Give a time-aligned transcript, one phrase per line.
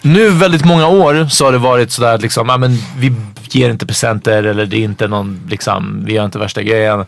[0.00, 3.12] Nu väldigt många år så har det varit sådär liksom, ja, men vi
[3.50, 7.04] ger inte presenter eller det är inte någon, liksom, vi gör inte värsta grejen.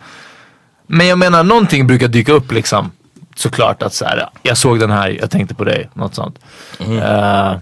[0.86, 2.90] Men jag menar någonting brukar dyka upp liksom.
[3.36, 6.38] Såklart att så här, jag såg den här, jag tänkte på dig, något sånt.
[6.78, 6.98] Mm.
[6.98, 7.56] Uh,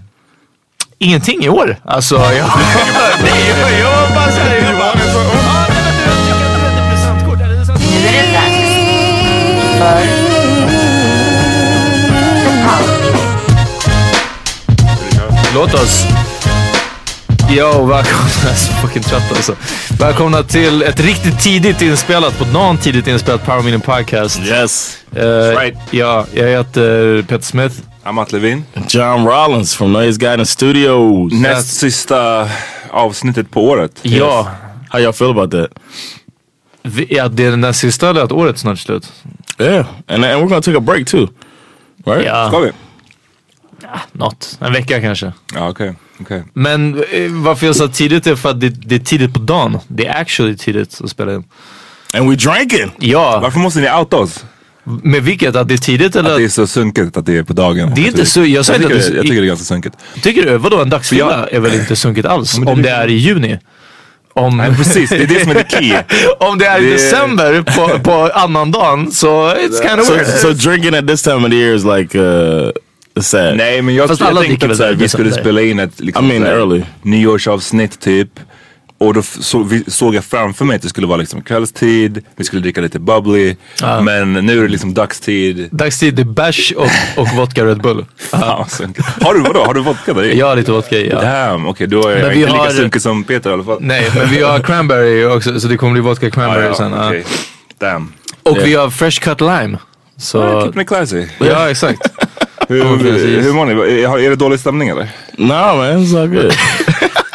[0.99, 1.77] ingenting i år.
[1.85, 2.33] Alltså, jag...
[4.33, 4.63] såhär.
[7.79, 8.73] Nu är det dags
[9.79, 10.22] för
[15.55, 16.05] Låt oss...
[17.51, 18.29] Yo, välkomna.
[18.43, 19.57] Jag är så fucking trött alltså.
[19.99, 24.41] Välkomna till ett riktigt tidigt inspelat, på dagen tidigt inspelat Power Meeting Podcast.
[24.41, 24.99] Yes.
[25.17, 25.79] Uh, right.
[25.91, 27.75] Ja, jag heter Peter Smith.
[28.05, 28.65] I'm Matt Levin.
[28.89, 31.33] John Rollins from Noise Guidance Studios.
[31.33, 32.49] Näst sista
[32.91, 33.99] avsnittet på året.
[34.03, 34.11] Ja.
[34.11, 34.47] Yes.
[34.91, 35.71] How y'all feel about that?
[37.09, 39.13] Ja, det är den där sista eller att året snart slut?
[39.59, 41.29] Yeah, and, and we're gonna take a break too.
[42.07, 42.27] Right?
[42.27, 42.49] Ja.
[42.49, 42.71] Ska vi?
[43.93, 44.59] Ja, något.
[44.61, 45.33] En vecka kanske.
[45.55, 45.69] Ja.
[45.69, 45.93] Okay.
[46.21, 46.43] Okay.
[46.53, 49.79] Men eh, varför jag sa tidigt är för att det, det, är tidigt på dagen.
[49.89, 51.45] Det är actually tidigt att spela in.
[52.15, 52.91] And we drinking!
[52.99, 53.41] Ja.
[53.43, 54.45] Varför måste ni outa oss?
[54.85, 55.57] Med vilket?
[55.57, 56.31] Att det är tidigt eller?
[56.31, 57.93] Att det är så sunkigt att det är på dagen.
[57.95, 59.97] Det är inte så, jag, jag, tycker, det, jag tycker det är ganska sunkigt.
[60.23, 60.59] Tycker du?
[60.59, 62.57] Vadå en dagsfylla är väl inte sunkigt alls?
[62.57, 63.59] det om det är i juni?
[64.35, 64.57] Om...
[64.57, 65.97] Nej, precis, det är det som är the key.
[66.39, 70.27] om det är i december på, på annandagen så it's kind of so, weird.
[70.27, 72.71] So drinking at this time of the year is like uh,
[73.21, 73.57] sad.
[73.57, 76.39] Nej men jag, Fast jag tänkte att såhär, vi skulle spela in ett liksom, I
[76.39, 76.83] mean, early.
[77.03, 78.41] nyårsavsnitt typ.
[79.03, 82.45] Och då så, vi, såg jag framför mig att det skulle vara liksom kvällstid, vi
[82.45, 83.57] skulle dricka lite bubbly.
[83.83, 84.01] Ah.
[84.01, 85.69] Men nu är det liksom dagstid.
[85.73, 88.07] Dagstid, det är bärs och, och vodka Red Bull.
[88.31, 88.67] Ah.
[89.21, 89.65] har du vadå?
[89.65, 91.21] Har du vodka där Jag har lite vodka i, ja.
[91.21, 92.65] Damn, okej okay, då är men jag inte har...
[92.65, 93.79] lika sunkig som Peter i alla fall.
[93.81, 96.95] Nej, men vi har cranberry också så det kommer bli vodka cranberry ah, ja, sen.
[96.95, 97.23] Okay.
[97.79, 98.13] Damn.
[98.43, 98.65] Och yeah.
[98.65, 99.79] vi har fresh cut lime.
[100.17, 100.43] Så...
[100.43, 101.27] Ah, keep me classy.
[101.39, 102.01] Ja, exakt.
[102.69, 104.03] hur, hur mår ni?
[104.03, 105.09] Är det dålig stämning eller?
[105.39, 106.53] No man, it's all good.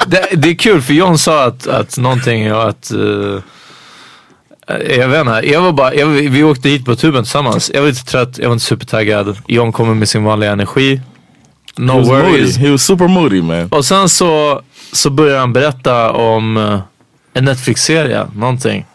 [0.07, 3.39] det, det är kul för John sa att, att någonting att uh,
[4.67, 7.71] jag vet inte, jag var bara, jag, vi åkte hit på tuben tillsammans.
[7.73, 9.37] Jag var lite trött, jag var inte supertaggad.
[9.47, 11.01] John kommer med sin vanliga energi.
[11.77, 12.21] No He was moody.
[12.21, 12.57] worries.
[12.57, 13.67] He was super moody man.
[13.71, 14.61] Och sen så,
[14.93, 16.79] så började han berätta om uh,
[17.33, 18.85] en Netflix-serie, någonting.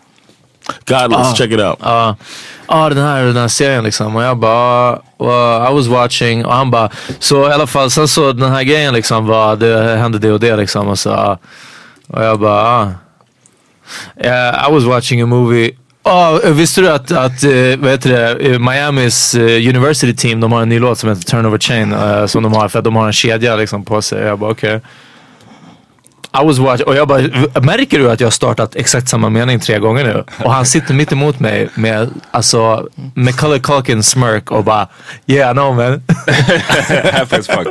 [1.01, 1.35] Godless, Ah.
[1.35, 1.79] check it out.
[1.83, 2.17] Ja,
[2.67, 4.17] ah, den här den här serien liksom.
[4.17, 6.45] Och jag bara, well, I was watching.
[6.47, 9.97] Och han bara, så i alla fall, sen så den här grejen liksom var, det
[9.97, 10.89] hände det och det liksom.
[10.89, 11.39] Och, så,
[12.09, 12.89] och jag bara, ah.
[14.25, 15.71] Yeah, I was watching a movie.
[16.05, 20.53] Oh, visste du att, att uh, vad heter det, eh, Miamis eh, University Team, de
[20.53, 21.93] har en ny låt som heter Turnover Chain.
[21.93, 24.23] eh, som de har för att de har en kedja liksom på sig.
[24.23, 24.81] Jag bara okej.
[26.35, 27.21] I was watching, och jag bara,
[27.61, 30.25] märker du att jag har startat exakt samma mening tre gånger nu?
[30.45, 34.89] Och han sitter mitt emot mig med, alltså, Macaulay Culkin smirk och bara,
[35.27, 35.93] yeah I know man.
[37.13, 37.67] Happy as fuck.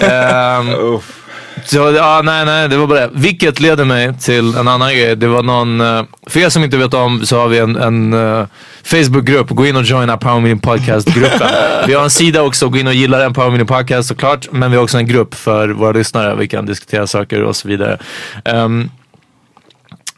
[0.00, 1.25] Ehm, Uff
[1.66, 3.10] så, ja, nej, nej, det var bara det.
[3.12, 5.16] Vilket leder mig till en annan grej.
[5.16, 8.12] Det var någon, eh, för er som inte vet om så har vi en, en
[8.12, 8.46] eh,
[8.84, 9.50] Facebookgrupp.
[9.50, 11.48] Gå in och joina Power Meeting Podcast-gruppen.
[11.86, 14.48] vi har en sida också, gå in och gilla den Power Meeting Podcast såklart.
[14.52, 16.34] Men vi har också en grupp för våra lyssnare.
[16.34, 17.98] Vi kan diskutera saker och så vidare.
[18.44, 18.90] Um,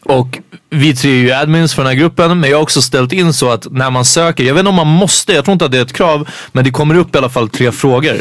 [0.03, 0.39] och
[0.71, 3.33] vi tre är ju admins för den här gruppen, men jag har också ställt in
[3.33, 5.73] så att när man söker, jag vet inte om man måste, jag tror inte att
[5.73, 8.17] det är ett krav, men det kommer upp i alla fall tre frågor.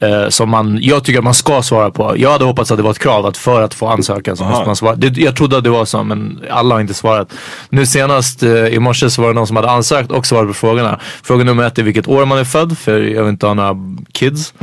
[0.00, 2.14] Eh, som man, jag tycker att man ska svara på.
[2.16, 4.50] Jag hade hoppats att det var ett krav att för att få ansökan så Aha.
[4.50, 4.96] måste man svara.
[4.96, 7.32] Det, jag trodde att det var så men alla har inte svarat.
[7.68, 10.54] Nu senast eh, i morse så var det någon som hade ansökt och svarade på
[10.54, 11.00] frågorna.
[11.22, 13.76] Fråga nummer ett är vilket år man är född för jag vill inte ha några
[14.12, 14.54] kids.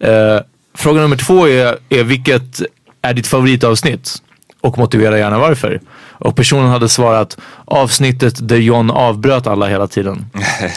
[0.00, 0.40] Eh,
[0.76, 2.62] fråga nummer två är, är vilket
[3.02, 4.22] är ditt favoritavsnitt?
[4.60, 5.80] Och motivera gärna varför.
[6.18, 10.26] Och personen hade svarat avsnittet där John avbröt alla hela tiden.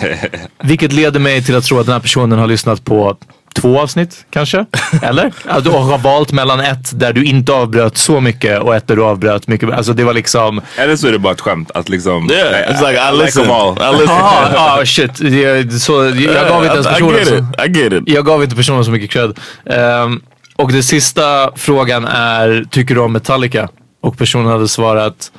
[0.63, 3.17] Vilket leder mig till att tro att den här personen har lyssnat på
[3.61, 4.65] två avsnitt kanske?
[5.01, 5.33] Eller?
[5.45, 8.95] Att du har valt mellan ett där du inte avbröt så mycket och ett där
[8.95, 9.71] du avbröt mycket.
[9.71, 10.61] Alltså det var liksom...
[10.77, 12.31] Eller så är det bara ett skämt att liksom...
[12.31, 13.43] Yeah, it's like I like listen.
[13.43, 13.77] them all.
[13.77, 14.17] I listen.
[14.27, 15.19] Ah, ah shit.
[15.19, 17.65] Jag, så, jag gav inte ens I, I personen get it.
[17.65, 18.03] I get it.
[18.05, 19.39] jag gav inte personen så mycket cred.
[19.65, 20.21] Ehm,
[20.55, 23.69] och den sista frågan är, tycker du om Metallica?
[24.01, 25.31] Och personen hade svarat,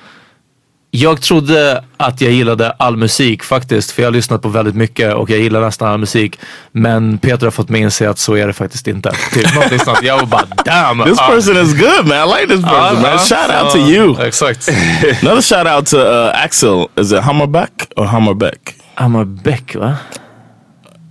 [0.91, 3.91] jag trodde att jag gillade all musik faktiskt.
[3.91, 6.39] För jag har lyssnat på väldigt mycket och jag gillar nästan all musik.
[6.73, 9.13] Men Peter har fått mig inse att så är det faktiskt inte.
[9.33, 10.03] Typ, någonting sånt.
[10.03, 11.05] Jag var bara damn.
[11.05, 12.29] This ah, person is good, man.
[12.29, 13.05] I like this person, ah, man.
[13.05, 14.27] ah, Shout out to you.
[14.27, 14.69] Exakt.
[15.23, 16.89] Another shout out to uh, Axel.
[16.97, 18.75] Is it Hammerback or Hammerbeck?
[18.95, 19.97] Hammar Beck va?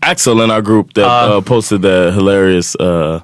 [0.02, 3.20] Axel in our group that uh, posted the hilarious uh,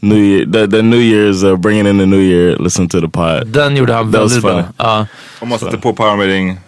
[0.00, 2.56] New Year, the, the New Year's uh, bringing in the New Year.
[2.58, 3.46] Listen to the pod.
[3.46, 4.52] Den gjorde han That was väldigt bra.
[4.52, 4.64] funny.
[4.76, 5.06] Ja.
[5.40, 6.58] Om man sätter på power meeting,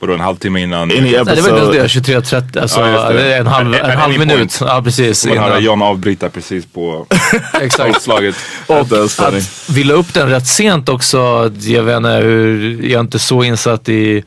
[0.00, 0.82] vadå en halvtimme innan?
[0.82, 1.78] Any Nej, det var inte episode.
[1.82, 3.14] det, 23.30, alltså Ja, just det.
[3.14, 4.36] det är en halv, At- en at halv any minut.
[4.36, 4.58] point.
[4.60, 5.26] Ja precis.
[5.26, 5.64] Man hör innan.
[5.64, 7.06] John avbryta precis på
[7.60, 7.96] Exakt.
[7.96, 8.34] utslaget.
[8.66, 9.38] That was funny.
[9.38, 11.50] Att vi la upp den rätt sent också.
[11.60, 14.24] Jag vet inte hur, jag är inte så insatt i,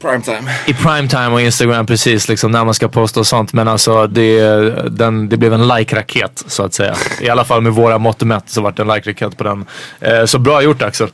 [0.00, 0.50] Primetime.
[0.66, 3.52] i primetime och Instagram precis liksom när man ska posta och sånt.
[3.52, 4.40] Men alltså det,
[4.90, 6.94] den, det blev en like-raket så att säga.
[7.20, 9.64] I alla fall med våra mått mätt så vart det en like-raket på den.
[10.00, 11.08] Eh, så bra gjort Axel.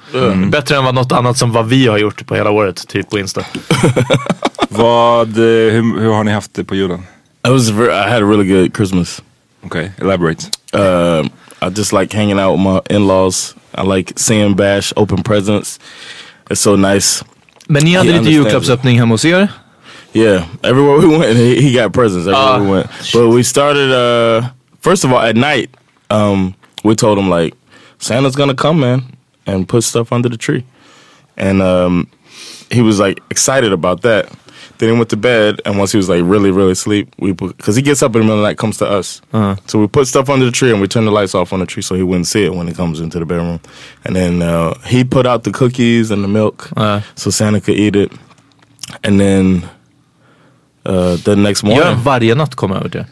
[0.51, 3.19] Bättre än vad något annat som vad vi har gjort på hela året, typ på
[3.19, 3.45] Insta.
[4.69, 7.03] Vad, eh, hur, hur har ni haft det på julen?
[7.47, 9.23] It was very, I had a really good Christmas.
[9.65, 10.45] Okej, elaborate.
[10.75, 11.27] Uh,
[11.61, 13.55] I just like hanging out with my in-laws.
[13.75, 15.81] I like seeing Bash open presents.
[16.51, 17.25] It's so nice.
[17.69, 19.49] Men ni hade lite julklappsöppning hemma hos er?
[20.13, 22.87] Yeah, everywhere we went, he, he got presents everywhere Ah, we went.
[23.13, 23.91] But we started.
[23.91, 24.51] Uh,
[24.81, 25.71] first of all, at night,
[26.11, 26.55] um,
[26.85, 27.55] we told him like
[27.99, 29.03] Santa's gonna come, man,
[29.47, 30.65] and put stuff under the tree,
[31.37, 32.07] and um,
[32.71, 34.29] he was like excited about that.
[34.83, 37.77] Then he went to bed, and once he was like really, really asleep, we because
[37.77, 39.23] he gets up in the middle of the night, comes to us,
[39.69, 41.67] so we put stuff under the tree and we turn the lights off on the
[41.67, 43.61] tree so he wouldn't see it when he comes into the bedroom,
[44.05, 46.69] and then uh, he put out the cookies and the milk.
[46.77, 47.01] Uh.
[47.15, 48.11] so Santa could eat it,
[49.05, 49.71] and then
[50.85, 51.85] uh, the next morning.
[51.85, 53.05] Gör varje natt komma över till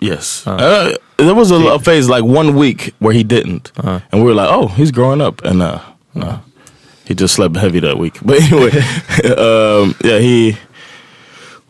[0.00, 0.46] Yes.
[0.46, 3.72] Uh, there was a, a phase like one week where he didn't,
[4.12, 5.78] and we were like, "Oh, he's growing up," and uh,
[6.12, 6.38] no,
[7.10, 8.14] he just slept heavy that week.
[8.26, 8.70] But anyway,
[9.46, 10.56] um, yeah, he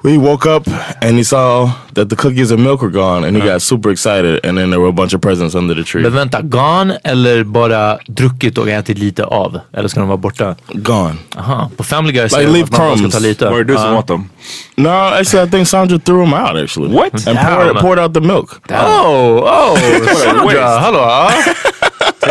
[0.02, 0.66] we woke up
[1.02, 4.40] and he saw that the cookies and milk were gone, and he got super excited.
[4.46, 6.02] And then there were a bunch of presents under the tree.
[6.02, 9.60] Men vänta, gone eller bara druckit och ätit lite av?
[9.72, 10.56] Eller ska de vara borta?
[10.74, 11.14] gone.
[11.36, 13.14] Aha, på Family Guy Like säger de leave att man bara ska crumbs.
[13.14, 13.44] ta lite.
[13.50, 13.98] Var det du som Ja.
[13.98, 14.28] åt dem?
[14.76, 16.94] No, actually, I think Sandra threw them out actually.
[16.96, 17.26] What?
[17.28, 18.50] And poured, poured out the milk.
[18.70, 19.78] Oh, oh,
[20.24, 20.60] Sandra, waste.
[20.60, 21.30] hallå?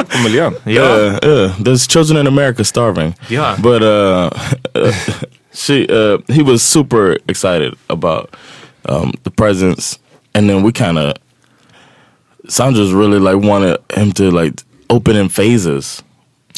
[0.08, 0.54] Tänk på miljön.
[0.64, 0.72] Ja.
[0.72, 1.52] Yeah, yeah.
[1.62, 3.14] There's children in America starving.
[3.30, 3.62] Yeah.
[3.62, 4.30] But uh,
[5.54, 8.36] she, uh, he was super excited about
[8.86, 10.00] um, the presents,
[10.34, 11.14] and then we kind of
[12.48, 14.54] Sandra's really like wanted him to like
[14.90, 16.04] open in phases.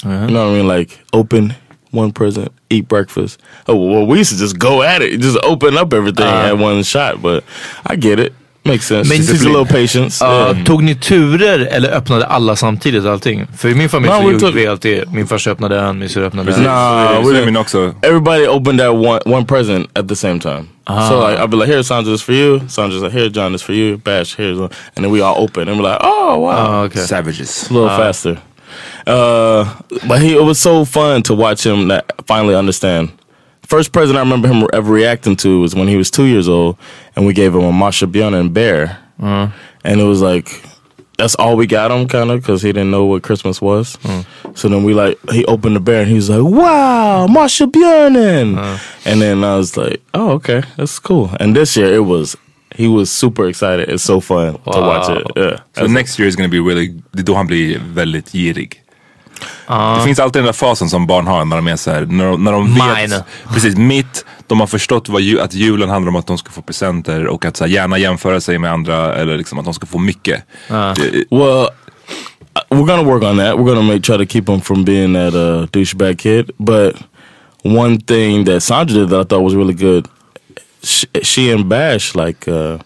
[0.03, 0.67] You know what I mean?
[0.67, 1.53] Like open
[1.91, 3.39] one present, eat breakfast.
[3.67, 6.83] Oh well, we used to just go at it, just open up everything at one
[6.83, 7.21] shot.
[7.21, 7.43] But
[7.86, 8.33] I get it,
[8.63, 9.10] makes sense.
[9.10, 10.25] Men- Just a little patience.
[10.25, 10.63] Ja, Yeah.
[10.63, 13.48] Tog ni turer eller öppnade alla samtidigt allting?
[13.58, 16.10] För i min familj No, så we gjorde vi alltid, min farsa öppnade en, min
[16.10, 16.63] syrra öppnade en.
[16.63, 17.94] Nah, Så we är min också.
[18.01, 20.65] Everybody opened that one one present at the same time.
[21.10, 23.63] So like I'd be like, "Here, Sandra, this for you." Sandra's like, "Here, John, this
[23.63, 26.51] for you." Bash, here's one, and then we all open, and we're like, "Oh wow!"
[26.51, 27.01] Ah, okay.
[27.01, 27.68] Savages.
[27.70, 28.38] a little faster.
[29.08, 29.65] Uh,
[30.08, 31.91] but he it was so fun to watch him
[32.27, 33.10] finally understand.
[33.72, 36.75] First present I remember him ever reacting to was when he was two years old,
[37.16, 39.48] and we gave him a Masha Björnen bear, uh-huh.
[39.86, 40.62] and it was like
[41.18, 43.96] that's all we got him, kind of, because he didn't know what Christmas was.
[44.01, 44.22] Hmm.
[44.56, 48.58] So then we like he opened the bear and he was like, "Wow, Masha Björnen,"
[48.58, 48.78] uh-huh.
[49.06, 52.36] and then I was like, "Oh, okay, that's cool." And this year it was.
[52.75, 53.90] He was super excited.
[53.90, 55.28] It's so fun to watch it.
[55.38, 55.60] Yeah.
[55.75, 58.81] So next year is gonna be really, det är då han blir väldigt girig.
[60.00, 62.43] Det finns alltid den där fasen som barn har när de är såhär, när de,
[62.43, 62.81] när de vet,
[63.53, 66.62] precis mitt, de har förstått vad ju, att julen handlar om att de ska få
[66.62, 69.86] presenter och att så här, gärna jämföra sig med andra eller liksom att de ska
[69.86, 70.43] få mycket.
[70.93, 71.67] Det- Well, uh,
[72.69, 73.55] we're gonna work on that.
[73.55, 76.51] We're gonna make try to keep him from being that uh, douchebag kid.
[76.57, 76.95] But
[77.63, 80.07] one thing that Sandra did that I thought was really good,
[80.83, 82.77] she, she and Bash like uh,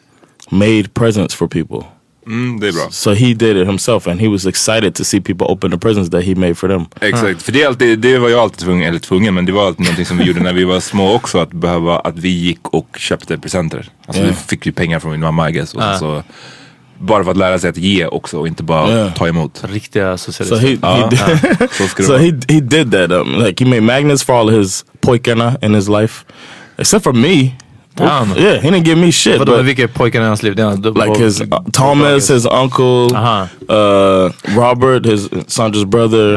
[0.51, 1.83] made presents for people.
[2.27, 2.88] Mm, det är bra.
[2.91, 6.10] So he did it himself, and he was excited to see people open the presents
[6.10, 6.86] that he made for them.
[7.01, 9.67] Exakt, för det, är alltid, det var jag alltid tvungen, eller tvungen, men det var
[9.67, 11.39] alltid någonting som vi gjorde när vi var små också.
[11.39, 13.89] Att behöva, att vi gick och köpte presenter.
[14.08, 14.27] Alltså Ja.
[14.29, 15.74] vi fick ju pengar från min mamma I guess.
[15.74, 16.24] Och sen så,
[17.00, 19.12] bara för att lära sig att ge också och inte bara Ja.
[19.12, 19.63] ta emot.
[19.70, 20.67] Riktiga So socialister.
[20.67, 20.96] he, Ja.
[20.96, 21.70] he did,
[22.05, 23.12] so he he did that.
[23.12, 26.25] Um, like he made magnets for all his pojkarna in his life,
[26.77, 27.51] except for me.
[27.98, 28.30] Damn.
[28.38, 29.40] Yeah, he didn't give me shit.
[29.40, 30.56] Vadå, but- vilka är pojkarna i hans liv?
[30.56, 33.48] Det är, like his uh, Thomas, his uncle, Uh-huh.
[33.70, 36.36] uh, Robert, his Sandra's brother,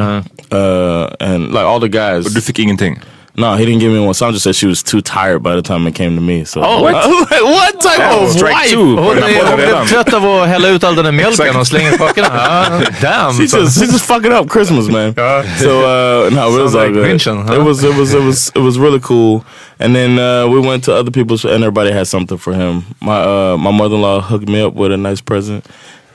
[0.53, 2.27] uh and like all the guys.
[2.27, 3.00] Och du fick ingenting?
[3.38, 4.14] No, he didn't give me one.
[4.14, 6.45] Sandra said she was too tired by the time it came to me.
[6.45, 6.95] So Oh, what?
[7.54, 8.71] what type Oh, of strike wife?
[8.73, 8.97] two.
[8.97, 12.28] Hon, är, blev trött av att hälla ut all den där mjölken och slänga spakarna.
[12.33, 13.33] Ah, damn.
[13.38, 15.14] She Så- just she just fucking up Christmas, man.
[15.62, 17.07] So uh, no, it was like good.
[17.07, 17.54] München, huh?
[17.54, 19.45] It was it was it was it was really cool.
[19.80, 22.83] And then uh, we went to other people's, and everybody had something for him.
[23.00, 25.64] My uh, my mother in law hooked me up with a nice present,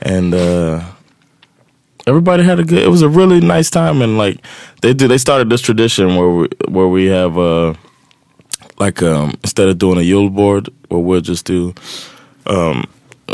[0.02, 0.80] and uh,
[2.06, 2.82] everybody had a good.
[2.82, 4.38] It was a really nice time, and like
[4.82, 7.74] they did, they started this tradition where we where we have uh,
[8.78, 11.74] like um, instead of doing a Yule board, where we'll just do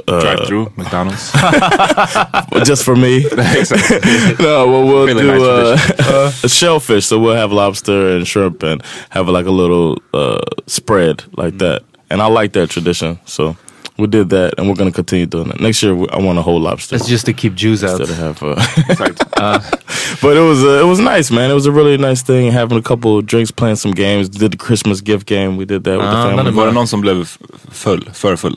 [0.06, 1.32] Drive-through, McDonalds.
[2.64, 3.24] just for me.
[4.40, 7.06] No, well, we'll Really do nice uh, a shellfish.
[7.06, 11.82] So we'll have lobster and shrimp and have like a little uh, spread like that.
[12.08, 13.18] And I like that tradition.
[13.26, 13.56] So
[14.00, 15.60] we did that, and we're gonna continue doing that.
[15.60, 16.96] Next year, I want a whole lobster.
[16.96, 18.00] It's just to keep Jews out.
[18.00, 18.56] Instead of have, uh,
[18.88, 19.18] Exakt.
[20.22, 21.50] but it was uh, it was nice, man.
[21.50, 22.50] It was a really nice thing.
[22.52, 24.28] Having a couple of drinks, playing some games.
[24.28, 25.56] Did the Christmas gift game.
[25.56, 26.52] We did that with Ah, the family.
[26.52, 27.28] Var det någon som blev
[27.72, 28.08] full?
[28.12, 28.56] För full?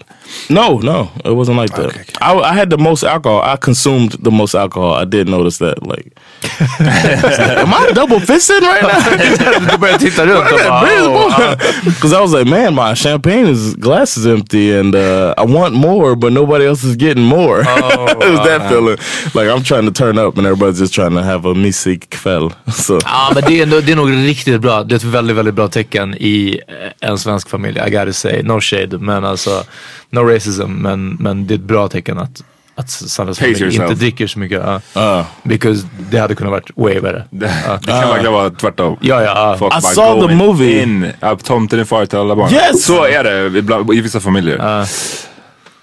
[0.49, 1.85] No, no, it wasn't like that.
[1.85, 2.13] Okay, okay.
[2.21, 3.41] I, I had the most alcohol.
[3.41, 4.93] I consumed the most alcohol.
[4.93, 5.85] I did notice that.
[5.85, 6.13] Like,
[6.79, 9.69] am I double fisting right now?
[9.71, 11.55] Du börjar titta runt och bara.
[11.85, 15.73] Because I was like, man, my champagne is glass is empty, and uh, I want
[15.75, 17.59] more, but nobody else is getting more.
[17.61, 18.97] it was that feeling.
[19.33, 22.53] Like I'm trying to turn up, and everybody's just trying to have a mysig kväll.
[22.73, 24.83] So Ja men det är, ändå, det är nog riktigt bra.
[24.83, 27.79] Det är ett väldigt, väldigt bra tecken i eh, en svensk familj.
[27.87, 28.97] I gotta say, no shade.
[28.97, 29.63] Men alltså,
[30.09, 30.71] no racism.
[30.71, 32.43] Men, men det är ett bra tecken att,
[32.75, 33.91] att Sandras Pace familj yourself.
[33.91, 34.61] inte dricker så mycket.
[34.93, 35.19] ja.
[35.19, 37.25] uh, Because det hade kunnat varit way better.
[37.31, 37.45] Det,
[37.81, 38.97] det kan verkligen vara tvärtom.
[39.01, 39.31] Ja, ja.
[39.35, 39.55] ja.
[39.59, 40.81] Folk I bara saw the movie.
[40.83, 41.07] In.
[41.19, 42.53] Ja, tomten är far till alla barn.
[42.53, 42.85] Yes!
[42.85, 44.57] Så är det ibland, i vissa familjer.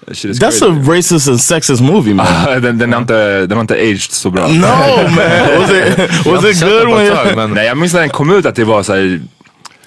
[0.07, 0.65] That's crazy.
[0.65, 2.25] a racist and sexist movie, man.
[2.61, 4.47] den, den, har inte, den har inte aged så bra.
[4.47, 5.15] no, man.
[5.59, 7.15] Was it was it good when?
[7.15, 9.21] tag, men Nej jag minns när den kom ut att det var såhär,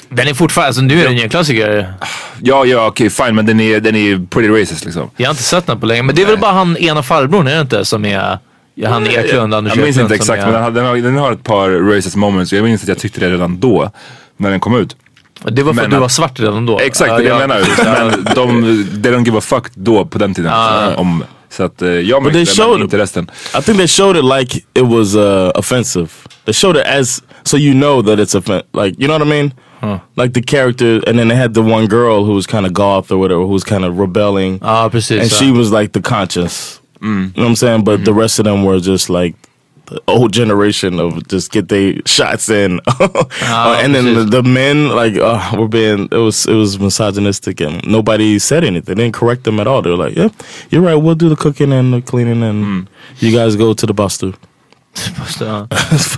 [0.09, 1.95] Den är fortfarande, alltså nu är den ju en klassiker.
[2.43, 5.11] ja ja okej fine men den är, den är pretty racist liksom.
[5.17, 6.03] Jag har inte sett den på länge.
[6.03, 7.85] Men det är väl bara han ena farbrorn, är det inte?
[7.85, 8.39] Som är
[8.87, 11.33] han Eklund, Anders Jag minns inte exakt är, men den har, den, har, den har
[11.33, 13.91] ett par racist moments jag minns att jag tyckte det redan då.
[14.37, 14.97] När den kom ut.
[15.43, 16.79] Det var för men att du var svart redan då.
[16.79, 18.11] Exakt, det är det jag ja, menar.
[18.11, 20.53] Men de, they don't give a fuck då på den tiden.
[20.55, 20.95] Ah.
[20.95, 23.31] Om, så att eh, jag märkte det, men inte resten.
[23.59, 26.09] I think they showed it like it was uh, offensive.
[26.45, 29.31] They showed it as so you know that it's offen- like you know what I
[29.31, 29.53] mean.
[30.17, 33.11] Like the character, and then they had the one girl who was kind of goth
[33.11, 34.59] or whatever, who was kind of rebelling,
[34.91, 35.23] precis.
[35.23, 36.81] and she was like the conscious.
[37.01, 37.85] You know what I'm saying?
[37.85, 39.35] But the rest of them were just like
[39.87, 42.81] the old generation of just get their shots in,
[43.43, 47.61] Uh, and then the, the men like uh, were being it was it was misogynistic
[47.61, 48.95] and nobody said anything.
[48.97, 49.83] They didn't correct them at all.
[49.83, 50.31] They were like, "Yeah,
[50.71, 50.95] you're right.
[50.95, 52.89] We'll do the cooking and the cleaning, and
[53.19, 54.33] you guys go to the buster."
[55.41, 55.67] Ja.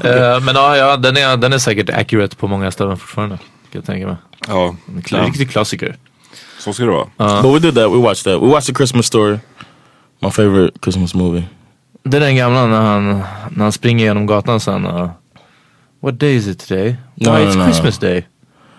[0.04, 3.38] Eh, men ja, ja den, är, den är säkert accurate på många ställen fortfarande.
[3.72, 4.16] Kan jag tänka mig.
[4.48, 5.96] Ja, En kla- Riktig klassiker.
[6.58, 7.42] så ska det vara.
[7.42, 7.92] But we did that.
[7.92, 8.42] We watched that.
[8.42, 9.38] We watched the Christmas story.
[10.20, 11.44] My favorite Christmas movie.
[12.02, 13.08] Det är den gamla när han,
[13.50, 14.86] när han springer genom gatan sen.
[14.86, 15.10] Uh,
[16.00, 16.96] What day is it today?
[17.14, 17.64] No, Why no, it's no.
[17.64, 18.26] Christmas day.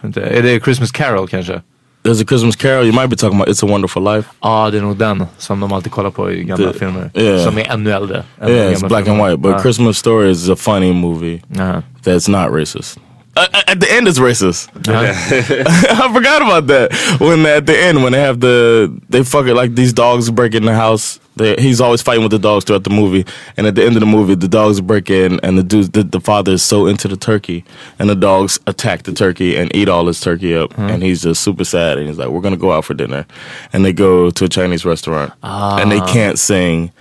[0.04, 1.62] Inte- Är det Christmas Carol kanske?
[2.04, 2.86] There's a Christmas Carol.
[2.86, 4.30] You might be talking about It's a Wonderful Life.
[4.42, 7.12] Ja, det är nog den som de alltid kollar på i gamla Det- filmer.
[7.14, 7.44] yeah.
[7.44, 8.24] Som är ännu äldre.
[8.42, 9.30] än Yeah, it's black and filmerna.
[9.30, 9.38] white.
[9.38, 9.62] But Ja.
[9.62, 11.82] Christmas Story is a funny movie Ja.
[12.04, 13.00] that's not racist.
[13.38, 14.68] Uh, at the end, it's racist.
[14.90, 17.18] I forgot about that.
[17.20, 20.56] When at the end, when they have the they fuck it like these dogs break
[20.56, 21.20] in the house.
[21.36, 23.24] They, he's always fighting with the dogs throughout the movie,
[23.58, 26.02] and at the end of the movie, the dogs break in, and the dude, the,
[26.02, 27.64] the father is so into the turkey,
[28.00, 31.44] and the dogs attack the turkey and eat all his turkey up, and he's just
[31.44, 33.28] super sad, and he's like, "We're gonna go out for dinner,"
[33.72, 36.92] and they go to a Chinese restaurant, and they can't sing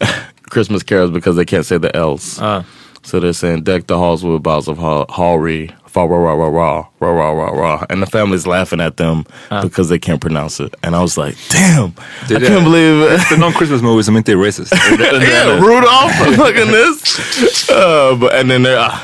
[0.50, 2.38] Christmas carols because they can't say the L's.
[2.42, 2.66] Ah.
[3.04, 6.88] So they're saying, deck the halls with boughs of hawry, fa ra ra ra ra,
[7.00, 7.86] ra ra ra ra.
[7.90, 9.62] And the family's laughing at them uh.
[9.62, 10.74] because they can't pronounce it.
[10.82, 11.94] And I was like, damn,
[12.28, 13.12] Did I they, can't believe it.
[13.14, 14.72] It's the non Christmas movies, I mean, they're racist.
[14.98, 17.68] yeah, Rudolph, fucking at this.
[17.68, 18.98] Uh, but, and then they uh,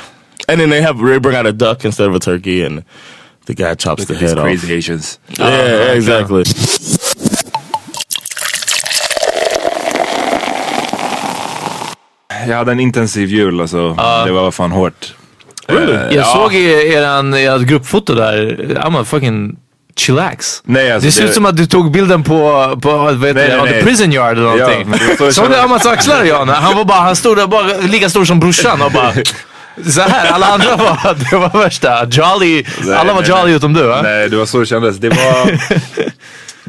[0.48, 2.84] and then they have, they bring out a duck instead of a turkey and
[3.48, 4.44] the guy chops look the head off.
[4.44, 5.18] crazy Asians.
[5.38, 5.92] Yeah, uh-huh.
[5.94, 6.44] exactly.
[6.46, 6.52] Yeah.
[12.48, 13.94] Jag hade en intensiv jul alltså.
[14.26, 15.14] Det var fan hårt.
[15.66, 15.92] Really?
[15.92, 16.24] Eh, Jag ja.
[16.24, 18.36] såg i eran, ert gruppfoto där.
[18.84, 19.56] I'm a fucking
[19.96, 20.62] chillax.
[20.64, 22.32] Nej, alltså, det ser ut som att du tog bilden på,
[22.82, 24.94] på vad heter Nej, det, nej, the prison yard eller Ja, någonting.
[25.18, 25.56] jag Såg du.
[25.56, 26.48] Amas axlar Jan?
[26.48, 29.12] Han var bara, han stod där bara lika stor som brorsan och bara
[29.90, 32.04] så här, alla andra var, det var värsta.
[32.10, 33.54] Jolly, Nej, alla var nej, jolly nej.
[33.54, 34.00] utom du va?
[34.02, 34.96] Nej, det var så det kändes.
[34.96, 35.50] Det var...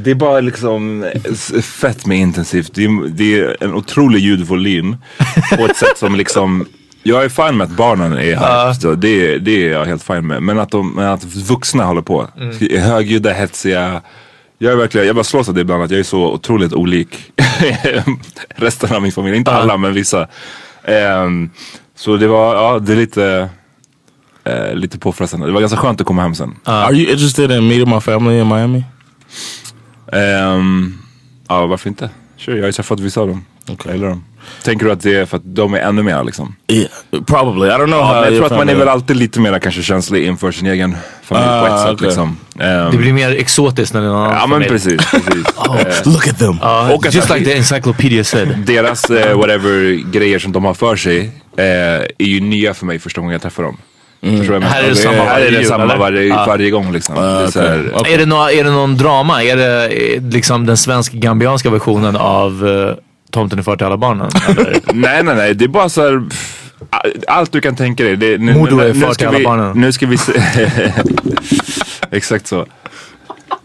[0.04, 2.72] Det är bara liksom s- fett med intensivt.
[2.74, 4.96] Det är, det är en otrolig ljudvolym
[5.58, 6.66] på ett sätt som liksom
[7.04, 8.74] jag är fine med att barnen är här.
[8.74, 10.44] Så det, det är jag helt fine med.
[10.44, 12.28] Men att, de, men att vuxna håller på.
[12.62, 14.02] Är högljudda, hetsiga.
[14.58, 17.18] Jag är verkligen, jag bara slås av det ibland att jag är så otroligt olik
[18.56, 19.38] resten av min familj.
[19.38, 20.28] Inte alla men vissa.
[20.84, 21.50] Ehm,
[21.96, 23.50] så det var, ja det är lite,
[24.44, 25.46] eh, lite påfrestande.
[25.46, 26.56] Det var ganska skönt att komma hem sen.
[26.64, 28.84] Are you interested in meeting my family in Miami?
[30.14, 30.98] Ehm,
[31.48, 32.10] ja, varför inte?
[32.38, 33.46] Sure, jag har ju träffat vissa av dem.
[33.86, 34.24] Jag gillar dem.
[34.64, 36.56] Tänker du att det är för att de är ännu mer liksom?
[36.68, 36.90] Yeah,
[37.28, 37.68] probably.
[37.68, 40.26] I don't know Ja, jag tror att man är väl alltid lite mer kanske känslig
[40.26, 42.06] inför sin egen familj på Ah, ett sätt okej.
[42.08, 42.38] liksom.
[42.60, 45.12] Ehm, Det blir mer exotiskt när det är någon annan ja men precis.
[45.12, 45.46] precis.
[46.06, 46.58] Eh, Look at them.
[46.62, 48.58] Ja, Och just like the encyclopedia said.
[48.66, 51.20] deras eh, whatever grejer som de har för sig
[51.58, 53.78] eh, är ju nya för mig första gången jag träffar dem.
[54.22, 54.62] Menar?
[54.62, 57.16] Här är det samma här är varje det samma varje, varje gång liksom.
[57.16, 58.14] det är så här, okay.
[58.14, 59.44] Är det, nå är det någon drama?
[59.44, 62.94] Är det eh, liksom den svensk-gambianska versionen av uh,
[63.32, 64.30] Tomten är far till alla barnen?
[64.94, 65.54] Nej, nej, nej.
[65.54, 66.24] Det är bara så här.
[67.28, 68.16] Allt du kan tänka dig.
[68.16, 69.82] Det, nu, Modo nu, är far ska till alla vi, barnen.
[69.82, 70.34] Nu ska vi se.
[72.12, 72.66] Exakt så.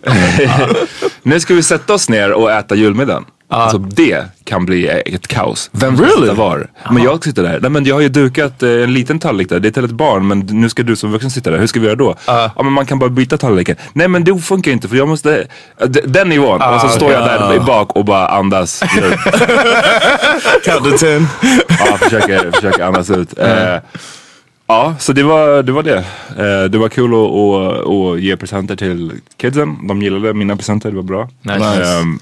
[1.22, 3.24] nu ska vi sätta oss ner och äta julmiddagen.
[3.48, 5.70] Alltså det kan bli ett kaos.
[5.72, 6.34] Vem Really?
[6.34, 6.66] var?
[6.92, 7.60] Men jag sitter där.
[7.60, 9.60] Nej men jag har ju dukat eh, en liten tallrik där.
[9.60, 11.58] Det är till ett barn men nu ska du som vuxen sitta där.
[11.58, 12.14] Hur ska vi göra då?
[12.26, 13.76] Ja men man kan bara byta tallriken.
[13.92, 15.46] Nej men det funkar inte för jag måste...
[15.86, 16.62] D- Den nivån.
[16.62, 18.80] och så står jag där i bak och bara andas.
[21.00, 21.28] Ten.
[21.78, 23.38] Ja, försöker, försöker andas ut.
[23.38, 23.76] Eh,
[24.66, 25.72] ja, så det var det.
[25.72, 25.96] Var det.
[26.38, 29.86] Eh, det var kul att, att, att ge presenter till kidsen.
[29.88, 31.28] De gillade mina presenter, det var bra.
[31.42, 31.98] Nice.
[31.98, 32.18] Ehm,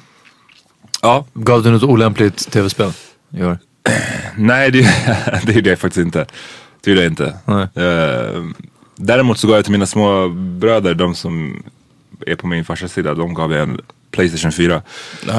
[1.03, 2.93] ja, Gav du något olämpligt tv-spel
[3.31, 3.59] i år?
[4.37, 4.79] nej det,
[5.47, 6.27] det är det faktiskt inte.
[6.85, 7.27] Det är det inte.
[7.75, 8.43] Eh,
[8.97, 11.63] däremot så gav jag till mina små bröder, de som
[12.27, 14.83] är på min farsas sida, de gav jag en Playstation 4.
[15.27, 15.35] Ja,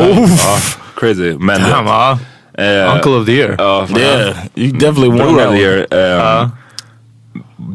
[0.95, 1.33] crazy.
[1.39, 2.19] Men Damn,
[2.53, 3.57] eh, Uncle of the year.
[3.57, 6.62] Fan, Yeah, you definitely won that one.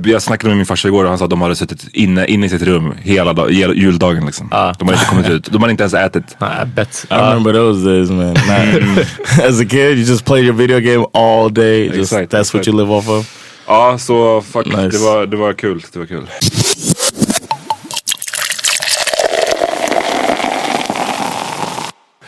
[0.05, 2.47] Jag snackade med min farsa igår och han sa att de hade suttit inne, inne
[2.47, 4.49] i sitt rum hela, dag, juldagen liksom.
[4.51, 4.57] De
[4.89, 5.53] hade inte kommit ut.
[5.53, 6.37] De hade inte ens ätit.
[6.41, 7.07] Nej, bet.
[7.11, 8.35] I remember those days, man.
[8.35, 8.99] Nah.
[9.49, 11.87] As a kid, you just played your video game all day.
[11.87, 13.27] Just, Exact, that's what you live off of.
[13.67, 14.67] Ja, så fuck.
[14.67, 14.89] Nice.
[14.89, 15.85] Det, var, det var kul.
[15.93, 16.27] Det var kul.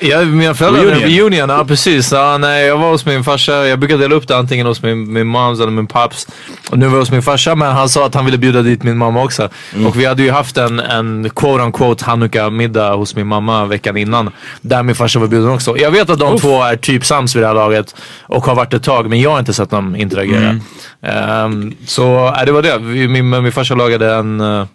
[0.02, 1.10] Ja, mina föräldrar Reunion.
[1.10, 1.48] reunion.
[1.48, 2.12] ja precis.
[2.12, 5.12] Ja, nej, jag var hos min farsa, jag brukar dela upp det antingen hos min,
[5.12, 6.26] min moms eller min paps.
[6.70, 8.82] Och nu var jag hos min farsa men han sa att han ville bjuda dit
[8.82, 9.48] min mamma också.
[9.86, 14.30] Och vi hade ju haft en, en quote unquote hanukka-middag hos min mamma veckan innan.
[14.60, 15.78] Där min farsa var bjuden också.
[15.78, 18.74] Jag vet att de två är typ sams vid det här laget och har varit
[18.74, 20.60] ett tag men jag har inte sett dem interagera.
[21.02, 22.78] Ehm, så äh, det var det.
[23.08, 24.66] Min, min farsa lagade en uh,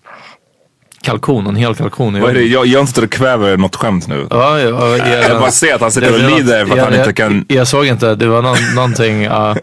[1.05, 2.21] kalkon, en hel kalkon.
[2.21, 2.43] Vad är det?
[2.43, 4.27] Jag, jag sitter och kväver något skämt nu.
[4.29, 6.83] Ja, ja, ja, ja, Jag bara ser att han sitter och det lider för att
[6.83, 7.45] han jag, inte kan...
[7.47, 9.21] Jag, jag såg inte, det var någon, någonting.
[9.21, 9.55] ja.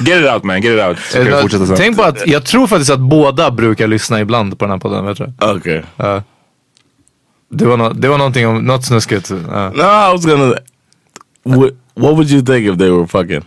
[0.00, 0.98] Get it out man, get it out.
[0.98, 1.76] Sen.
[1.76, 5.06] Tänk på att jag tror faktiskt att båda brukar lyssna ibland på den här podden.
[5.06, 5.46] Vet du?
[5.56, 5.82] Okay.
[5.96, 6.22] Ja.
[7.50, 9.30] det, var no, det var någonting om, något snuskigt.
[9.30, 9.70] Ja.
[9.70, 10.54] No, I was gonna.
[11.44, 13.42] What, what would you think if they were fucking?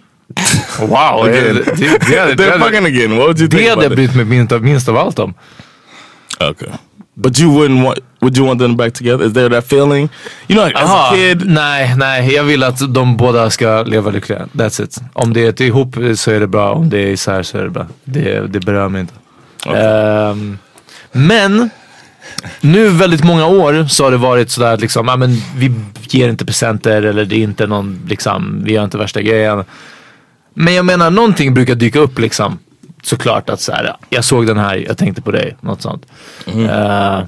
[0.79, 1.99] Wow, det, det, det, det,
[2.36, 3.12] They're det, fucking again.
[3.17, 3.69] What would you det think?
[3.69, 5.34] hade jag brytt mig minst, av- minst av allt om.
[6.39, 6.69] Okay.
[7.17, 7.99] But you wouldn't want?
[8.21, 9.25] Would you want them back together?
[9.25, 10.10] Is there that feeling?
[10.47, 11.45] You know, like, as a Aha, kid.
[11.45, 14.47] Nej, nej, jag vill att de båda ska leva lyckliga.
[14.54, 14.97] That's it.
[15.13, 17.63] Om det är ett ihop så är det bra, om det är isär så är
[17.63, 17.88] det bra.
[18.04, 19.13] Det, det berör mig inte.
[19.78, 20.58] Ehm,
[21.12, 21.69] men
[22.62, 25.71] nu väldigt många år så har det varit sådär att liksom, ja, men vi
[26.10, 29.63] ger inte presenter eller det är inte någon, liksom, vi gör inte värsta grejen.
[30.54, 32.60] Men jag menar, någonting brukar dyka upp liksom.
[33.06, 36.06] Såklart att så här, jag såg den här, jag tänkte på dig, något sånt.
[36.46, 37.20] Eh,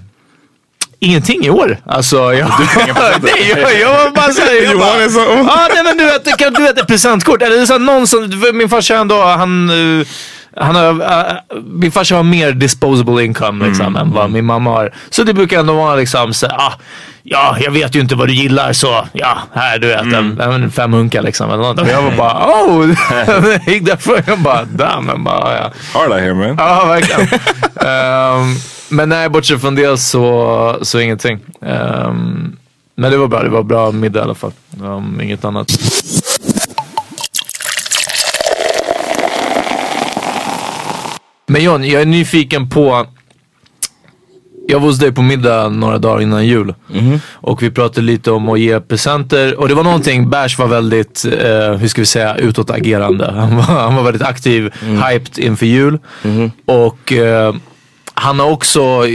[1.00, 1.78] Ingenting i år.
[1.86, 2.34] Alltså, jag,
[3.22, 4.76] nej, jag, jag var bara såhär.
[4.78, 5.46] Bara, wanted something?
[5.46, 7.42] Ja, nej men du vet, kan, du vet ett presentkort.
[7.42, 10.08] Eller så här, någon som, min farsa ändå, han, eh,
[10.60, 14.94] han har, eh, min farsa har mer disposable income liksom, än vad min mamma har.
[15.10, 16.74] Så det brukar ändå vara liksom så ah,
[17.24, 20.72] ja, jag vet ju inte vad du gillar så ja, här du vet, en, en
[20.72, 21.50] fem hunkar liksom.
[21.52, 21.80] Eller något.
[21.82, 22.96] Och jag var bara, oh!
[23.66, 25.08] jag gick därifrån, jag bara, damn.
[25.08, 25.72] Jag bara, ja.
[25.94, 26.56] Hard out here man.
[26.58, 27.28] Ja, verkligen.
[27.76, 28.56] Ehm,
[28.90, 31.40] men nej, bortsett från det så, så ingenting.
[31.62, 32.56] Ehm,
[32.96, 34.52] men det var bra, det var bra middag i alla fall.
[34.82, 35.72] Om inget annat.
[41.48, 43.06] Men John, jag är nyfiken på
[44.70, 46.74] jag var hos dig på middag några dagar innan jul.
[47.34, 49.60] Och vi pratade lite om att ge presenter.
[49.60, 53.32] Och det var någonting, Bärs var väldigt, eh, hur ska vi säga, utåtagerande.
[53.36, 56.00] Han var, han var väldigt aktiv, hyped inför jul.
[56.66, 57.56] Och eh,
[58.20, 59.08] han har också,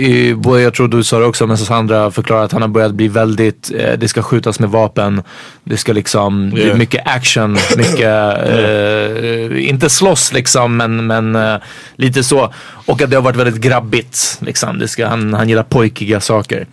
[0.63, 3.71] jag tror du sa det också, men Sandra förklarat att han har börjat bli väldigt,
[3.79, 5.23] eh, det ska skjutas med vapen.
[5.65, 6.79] Det ska liksom, det är Yeah.
[6.79, 11.57] mycket action, mycket, eh, inte slåss liksom, men, men eh,
[11.97, 12.53] lite så.
[12.87, 14.39] Och att det har varit väldigt grabbigt.
[14.41, 14.79] Liksom.
[14.79, 16.67] Det ska, han, han gillar pojkiga saker.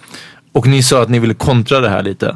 [0.51, 2.35] Och ni sa att ni ville kontra det här lite.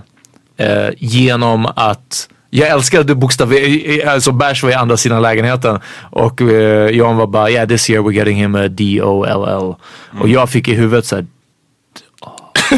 [0.58, 5.80] Eh, genom att jag älskar att du bokstaver, alltså Bash var i andra sidan lägenheten
[6.12, 9.76] och eh, Jan var bara yeah this year we're getting him a D-O-L-L.
[10.22, 11.26] Och jag fick i huvudet såhär.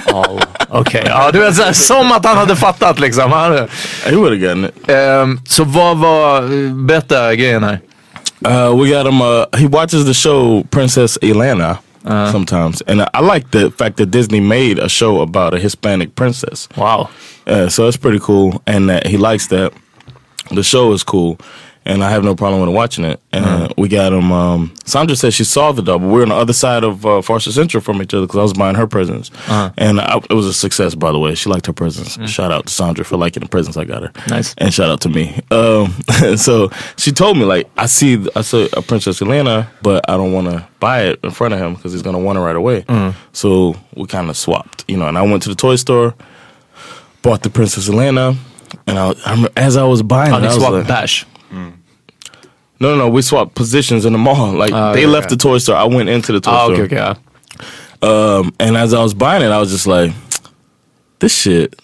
[0.69, 3.31] Okej, ja du vet såhär, som att han hade fattat liksom.
[3.31, 3.67] Han,
[4.11, 4.89] would gotten it.
[4.89, 6.41] ehm, så vad var,
[6.85, 7.79] berätta grejen här.
[8.47, 9.21] Uh, we got him.
[9.21, 11.77] Uh, he watches the show Princess Elena
[12.31, 16.15] sometimes, and I, I like the fact that Disney made a show about a Hispanic
[16.15, 16.67] princess.
[16.77, 17.09] Wow.
[17.47, 19.73] Uh, so it's pretty cool, and uh, he likes that.
[20.51, 21.39] The show is cool,
[21.85, 23.21] and I have no problem with watching it.
[23.31, 24.31] And we got him.
[24.31, 26.07] Um, Sandra said she saw the double.
[26.09, 28.53] We're on the other side of uh, Farsa Central from each other because I was
[28.53, 29.29] buying her presents,
[29.77, 30.95] and I, it was a success.
[30.95, 32.17] By the way, she liked her presents.
[32.29, 34.11] Shout out to Sandra for liking the presents I got her.
[34.29, 34.55] Nice.
[34.57, 35.39] And shout out to me.
[35.51, 35.91] Um,
[36.37, 40.33] so she told me like I see I saw a Princess Elena, but I don't
[40.33, 42.85] want to buy it in front of him because he's gonna want it right away.
[43.33, 45.07] So we kind of swapped, you know.
[45.07, 46.15] And I went to the toy store,
[47.21, 48.35] bought the Princess Elena,
[48.87, 51.25] and I, I as I was buying Ja, it, I was like, Bash.
[52.79, 54.51] No, no, no, we swapped positions in the mall.
[54.65, 55.35] Like Ah, they okay, left okay.
[55.35, 56.85] the toy store, I went into the toy Ah, store.
[56.87, 56.91] okej.
[56.97, 57.15] ja.
[58.01, 60.11] Um, and as I was buying it, I was just like,
[61.19, 61.75] this shit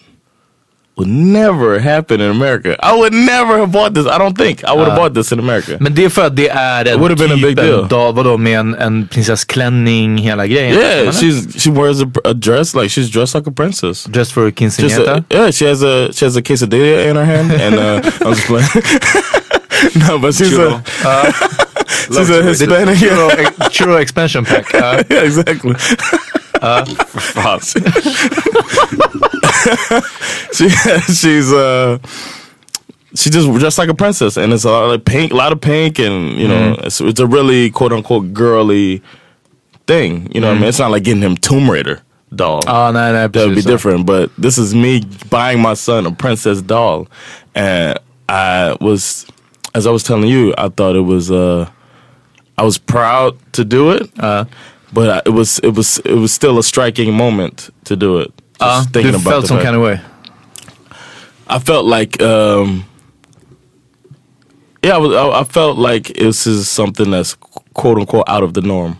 [0.96, 2.76] would never happen in America.
[2.82, 4.06] I would never have bought this.
[4.06, 5.78] I don't think I would have bought this in America.
[5.80, 7.82] Men det är för att det är en would have been a big deal.
[7.82, 10.74] en dag, vadå med en, en prinsessklänning, hela grejen?
[10.78, 14.06] yeah, she's she wears a, a dress like she's dressed like a princess.
[14.12, 15.18] Just for Just quinceañera?
[15.18, 18.34] a, yeah, she has a she has a quesadilla in her hand, and uh, I'm
[18.34, 18.68] just playing.
[19.96, 20.82] no, but she's a
[21.86, 22.98] she's a Hispanic.
[22.98, 24.72] Churro, ex- churro expansion pack.
[24.72, 24.78] ja.
[24.78, 25.02] Uh.
[25.10, 25.74] yeah, exactly.
[26.60, 26.84] Uh.
[30.52, 31.98] she she's uh
[33.14, 35.60] she just dressed like a princess and it's a lot of pink a lot of
[35.60, 36.86] pink and you know mm-hmm.
[36.86, 39.02] it's, it's a really quote unquote girly
[39.86, 40.68] thing you know what I mean mm-hmm.
[40.68, 42.02] it's not like getting him Tomb Raider
[42.34, 43.64] doll Oh no, nej, that would be precis.
[43.64, 47.08] different but this is me buying my son a princess doll
[47.54, 49.26] and I was
[49.74, 51.66] as I was telling you I thought it was uh
[52.58, 54.44] I was proud to do it Uh,
[54.92, 58.30] but I, it was it was it was still a striking moment to do it.
[58.60, 60.00] Just ja, thinking about felt some fact- kind of way.
[61.48, 62.84] I felt like, um,
[64.82, 67.34] yeah, I, was, I, I felt like this is something that's
[67.74, 68.96] quote unquote out of the norm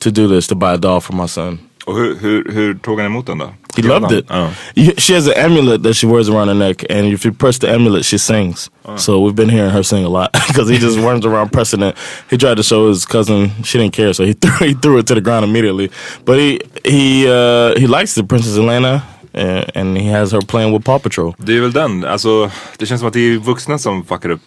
[0.00, 1.58] to do this to buy a doll for my son.
[1.88, 3.50] Och hur, hur, hur tog han emot den då?
[3.76, 4.26] He loved it.
[4.74, 7.58] You- She has an amulet that she wears around her neck, and if you press
[7.58, 8.70] the amulet, she sings.
[8.96, 11.94] So we've been hearing her sing a lot because he just runs around pressing it.
[12.30, 15.06] He tried to show his cousin, she didn't care, so he threw he threw it
[15.06, 15.90] to the ground immediately.
[16.24, 19.02] But he he uh, he likes the Princess Elena,
[19.34, 21.34] uh, and he has her playing with Paw Patrol.
[21.38, 24.40] Det är väl den, alltså det känns som att det är vuxna som fuckar upp,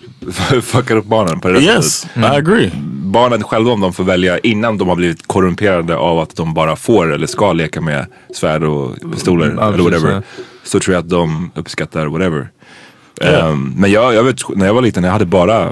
[0.63, 2.17] fuckar upp barnen på det Yes, sättet.
[2.17, 2.71] I agree.
[3.11, 6.75] Barnen själva om de får välja innan de har blivit korrumperade av att de bara
[6.75, 10.11] får eller ska leka med svärd och pistoler Ja, eller whatever.
[10.11, 10.21] ja.
[10.63, 12.49] Så tror jag att de uppskattar whatever.
[13.21, 15.71] Ehm, men jag, jag vet, när jag var liten, jag hade bara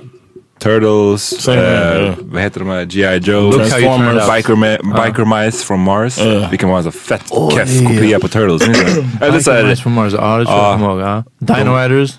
[0.64, 2.16] Turtles, Same eh, yeah.
[2.22, 2.84] vad heter de här?
[2.86, 3.18] G.I.
[3.18, 3.58] Joe, out.
[3.58, 6.20] Biker, ma- Biker Mice from Mars.
[6.22, 6.50] Yeah.
[6.50, 8.62] Vilken var en så fett Åh, keff är- kopia på Turtles.
[8.62, 10.14] Eller så Michael här, Myers from Mars.
[10.14, 11.00] Ja, det tror jag jag kommer ihåg.
[11.00, 11.24] Ja.
[11.56, 12.12] Dino Riders.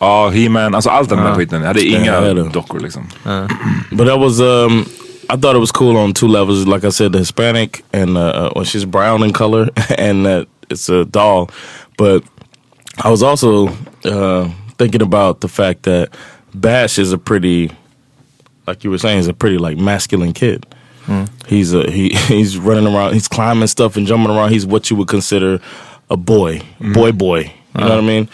[0.00, 1.60] Ja, He-Man, alltså allt den där skiten.
[1.60, 2.48] Jag hade inga Ja, det är det.
[2.48, 3.06] dockor liksom.
[3.90, 4.86] But that was um
[5.30, 6.66] I thought it was cool on two levels.
[6.66, 10.46] Like I said, the Hispanic and uh, uh, when she's brown in color, and that
[10.70, 11.50] it's a doll.
[11.98, 12.22] But
[13.04, 13.68] I was also
[14.04, 16.08] uh, thinking about the fact that
[16.54, 17.70] Bash is a pretty,
[18.66, 20.64] like you were saying, he's a pretty like masculine kid.
[21.46, 24.50] He's a he he's running around, he's climbing stuff and jumping around.
[24.52, 25.60] He's what you would consider
[26.08, 27.40] a boy, boy, boy.
[27.74, 28.28] You know what I mean?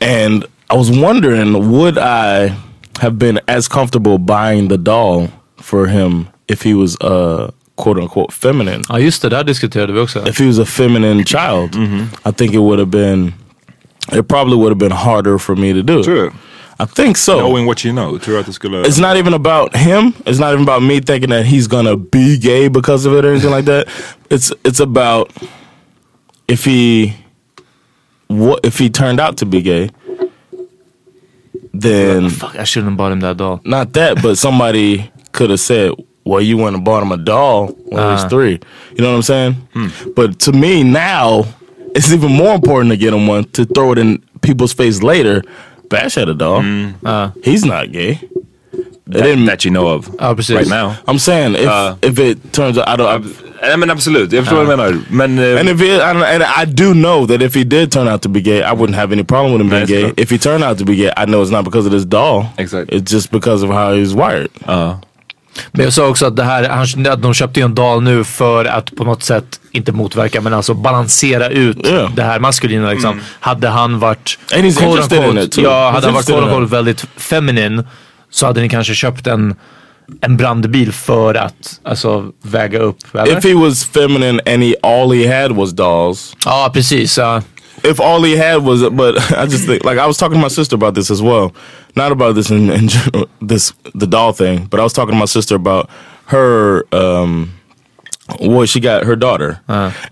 [0.00, 2.56] And I was wondering, would I
[3.00, 8.32] have been as comfortable buying the doll for him if he was uh quote unquote
[8.32, 8.82] feminine?
[8.88, 10.28] Ja just det, där diskuterade vi också.
[10.28, 11.76] If he was a feminine child,
[12.24, 13.34] I think it would have been.
[14.12, 16.02] It probably would have been harder for me to do.
[16.02, 16.30] Tror du?
[16.80, 17.38] I think so.
[17.38, 18.82] Knowing what you know, tror du att det skulle...
[18.82, 20.12] It's not even about him.
[20.24, 23.30] It's not even about me thinking that he's gonna be gay because of it or
[23.30, 23.86] anything like that.
[24.30, 25.30] It's it's about
[26.48, 27.12] if he
[28.28, 29.90] what if he turned out to be gay,
[31.72, 33.60] then Fuck, I shouldn't have bought him that doll.
[33.64, 35.92] not that, but somebody could have said,
[36.24, 38.28] "Well, you went and bought him a doll when he was Ah.
[38.28, 38.58] three.
[38.96, 39.56] You know what I'm saying?
[40.14, 41.44] But to me now,
[41.94, 45.42] it's even more important to get him one to throw it in people's face later.
[45.88, 46.62] Bash had a doll.
[47.42, 48.20] He's not gay.
[48.72, 50.08] It that, didn't that you know of.
[50.18, 50.56] Ja precis.
[50.56, 50.96] Right now.
[51.06, 53.51] I'm saying if Uh, if it turns out I don't.
[53.62, 54.96] Nej men absolut, jag förstår vad du menar.
[55.10, 55.38] Men...
[55.38, 58.08] eh, and if it, I don't, and I do know that if he did turn
[58.08, 60.12] out to be gay, I wouldn't have any problem with him being gay.
[60.22, 62.44] If he turned out to be gay, I know it's not because of this doll.
[62.56, 62.98] Exactly.
[62.98, 64.48] It's just because of how he's wired.
[64.66, 65.00] ja.
[65.72, 68.24] Men jag sa också att, det här, han, att de köpte ju en dal nu
[68.24, 72.14] för att på något sätt, inte motverka, men alltså balansera ut Yeah.
[72.14, 72.90] det här maskulina.
[72.90, 73.20] Liksom.
[73.40, 75.64] Hade han varit, And quote unquote, it too.
[75.64, 77.82] ja, hade han varit quote väldigt feminin
[78.30, 79.54] så hade ni kanske köpt en,
[80.20, 83.14] en brandbil för att alltså, väga upp.
[83.14, 83.38] Eller?
[83.38, 87.18] If he was feminine and he all he had was dolls, ja, precis.
[87.18, 87.42] ja.
[87.84, 90.50] if all he had was, but I just think like I was talking to my
[90.50, 91.52] sister about this as well,
[91.96, 95.18] not about this in, in general, this the doll thing, but I was talking to
[95.18, 95.88] my sister about
[96.26, 96.84] her.
[96.92, 97.52] um
[98.40, 99.60] Well, she got her daughter,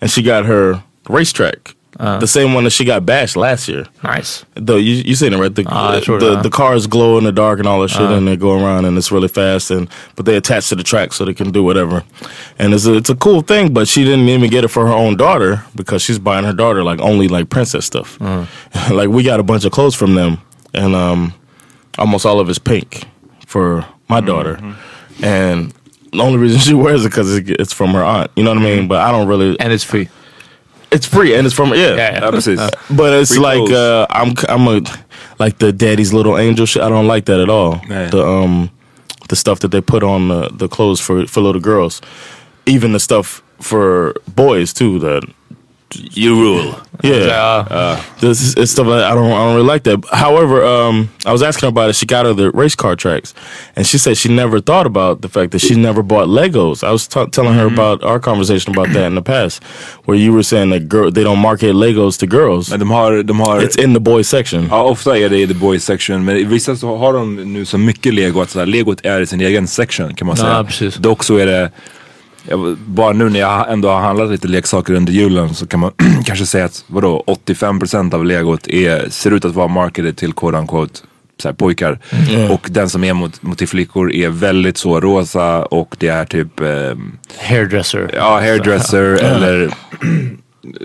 [0.00, 2.18] and she got her racetrack, Uh.
[2.18, 3.84] the same one that she got bashed last year.
[4.04, 4.44] Nice.
[4.54, 5.54] The you you seen it right?
[5.54, 6.42] The ah, the, sure, the, uh.
[6.42, 8.14] the cars glow in the dark and all that shit, uh.
[8.14, 9.70] and they go around and it's really fast.
[9.70, 12.04] And but they attach to the track so they can do whatever.
[12.58, 13.74] And it's a, it's a cool thing.
[13.74, 16.84] But she didn't even get it for her own daughter because she's buying her daughter
[16.84, 18.20] like only like princess stuff.
[18.22, 18.46] Uh.
[18.92, 20.38] like we got a bunch of clothes from them,
[20.72, 21.34] and um,
[21.98, 23.04] almost all of it's pink
[23.46, 24.26] for my mm-hmm.
[24.26, 24.76] daughter,
[25.22, 25.74] and.
[26.12, 28.32] The only reason she wears it because it's from her aunt.
[28.34, 28.78] You know what I mean?
[28.78, 28.88] Mm-hmm.
[28.88, 29.56] But I don't really.
[29.60, 30.08] And it's free.
[30.92, 31.94] It's free and it's from yeah.
[31.94, 32.30] Yeah, yeah.
[32.30, 32.58] precis.
[32.90, 33.72] But it's Free like clothes.
[33.72, 34.82] uh, I'm I'm a
[35.38, 36.82] like the daddy's little angel shit.
[36.82, 37.80] I don't like that at all.
[37.88, 38.10] Yeah.
[38.10, 38.70] The um
[39.28, 42.00] the stuff that they put on the, the clothes for for little girls,
[42.66, 44.98] even the stuff for boys too.
[44.98, 45.22] That
[45.94, 46.74] you rule.
[47.02, 47.26] Yeah.
[47.70, 47.96] Ja.
[48.20, 49.98] This is it's stuff like I don't I don't really like that.
[50.12, 51.96] However, um, I was asking her about it.
[51.96, 53.34] She got her the race car tracks,
[53.76, 56.84] and she said she never thought about the fact that she never bought Legos.
[56.84, 59.62] I was telling her about our conversation about that in the past,
[60.04, 62.70] where you were saying that girl they don't market Legos to girls.
[62.70, 63.22] Men de har...
[63.22, 64.66] De har It's in the boys section.
[64.70, 67.78] Ja, ofta är det i the boys section, men vissa så har de nu så
[67.78, 70.64] mycket lego att så här, legot är i sin egen section kan man Ja, säga.
[70.64, 70.94] precis.
[70.94, 71.70] Dock så är det,
[72.50, 75.92] jag, bara nu när jag ändå har handlat lite leksaker under julen så kan man
[76.24, 80.58] kanske säga att vadå, 85% av legot är, ser ut att vara marketed till quote
[80.58, 81.00] unquote
[81.42, 81.98] så pojkar.
[82.50, 86.24] Och den som är mot, mot till flickor är väldigt så rosa och det är
[86.24, 88.10] typ ehm, Hairdresser.
[88.14, 89.74] Ja, hairdresser eller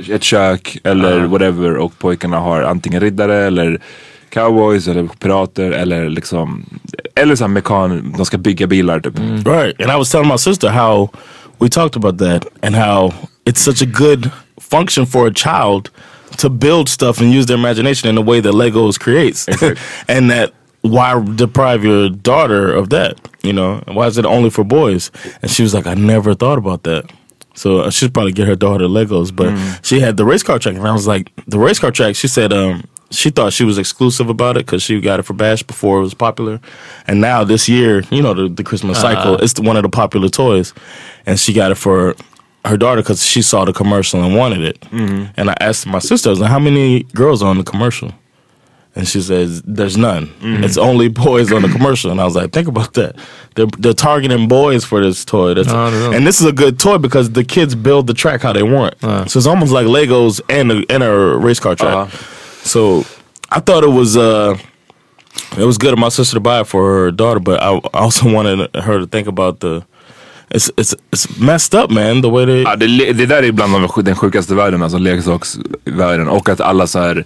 [0.10, 3.82] ett kök eller whatever och pojkarna har antingen riddare eller
[4.30, 6.66] cowboys eller pirater eller liksom
[7.16, 9.20] eller så mekan, de ska bygga bilar typ.
[9.48, 9.82] Right.
[9.82, 11.10] And I was telling my sister how
[11.60, 15.92] we talked about that and how it's such a good function for a child
[16.38, 19.48] to build stuff and use their imagination in the way that Legos creates,
[20.08, 23.20] and that why deprive your daughter of that?
[23.42, 25.12] You know, why is it only for boys?
[25.42, 27.12] And she was like, I never thought about that.
[27.56, 30.76] So I should probably get her daughter Legos, but she had the race car track,
[30.76, 32.16] and I was like, the race car track.
[32.16, 35.34] She said, um, she thought she was exclusive about it because she got it for
[35.34, 36.60] Bash before it was popular,
[37.08, 39.90] and now this year, you know, the, the Christmas cycle, it's the, one of the
[39.90, 40.74] popular toys,
[41.26, 42.16] and she got it for
[42.66, 44.84] her daughter because she saw the commercial and wanted it.
[45.38, 48.12] And I asked my sister, I was like, how many girls are on the commercial?
[48.98, 50.32] And she says, "There's none.
[50.64, 53.18] It's only boys on the commercial." And I was like, "Think about that.
[53.56, 55.54] They're they're targeting boys for this toy.
[55.54, 58.54] That's, No, and this is a good toy because the kids build the track how
[58.54, 58.96] they want.
[59.28, 62.08] So it's almost like Legos and a, and a race car track.
[62.66, 63.06] So
[63.52, 64.58] I thought it was uh,
[65.58, 68.34] it was good of my sister to buy it for her daughter, but I also
[68.36, 69.84] wanted her to think about the.
[70.50, 72.22] It's it's it's messed up, man.
[72.22, 76.28] The way they Ja, det, det där är bland de, den sjukaste världen, alltså leksaksvärlden.
[76.28, 77.26] Och att alla så här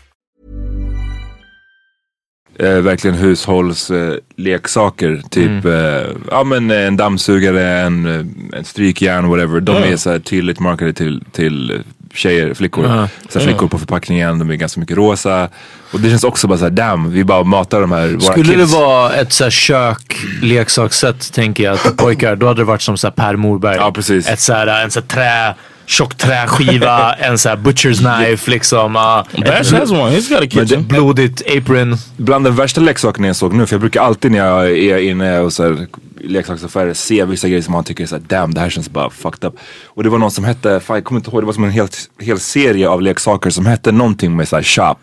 [2.59, 5.21] Eh, verkligen hushållsleksaker.
[5.29, 9.59] typ eh, ja, men en dammsugare, en, eh, en strykjärn, whatever.
[9.59, 11.83] De är så här tydligt markade till, till
[12.13, 12.85] tjejer, flickor.
[12.85, 13.07] Ja.
[13.29, 15.49] Så här, flickor på förpackningen, de är ganska mycket rosa.
[15.91, 18.71] Och det känns också bara såhär, damn, vi bara matar de här våra Skulle kids.
[18.71, 22.81] det vara ett så här kök, leksakssätt tänker jag, till pojkar, då hade det varit
[22.81, 23.75] som så här Per Morberg.
[23.75, 24.29] Ja, precis.
[24.29, 28.95] Ett så här, en så här trä, tjock träskiva, en så här butcher's knife liksom.
[28.95, 30.15] Uh, Bash has one.
[30.15, 30.87] He's got a kitchen.
[30.87, 31.97] blodigt apron.
[32.17, 35.39] Bland den värsta leksakerna jag såg nu, för jag brukar alltid när jag är inne
[35.39, 35.87] och så här,
[36.23, 39.47] leksaksaffärer se vissa grejer som man tycker är såhär, damn det här känns bara fucked
[39.47, 39.55] up.
[39.85, 41.71] Och det var någon som hette, fan jag kommer inte ihåg, det var som en
[41.71, 41.87] hel,
[42.19, 44.95] hel serie av leksaker som hette någonting med såhär shop.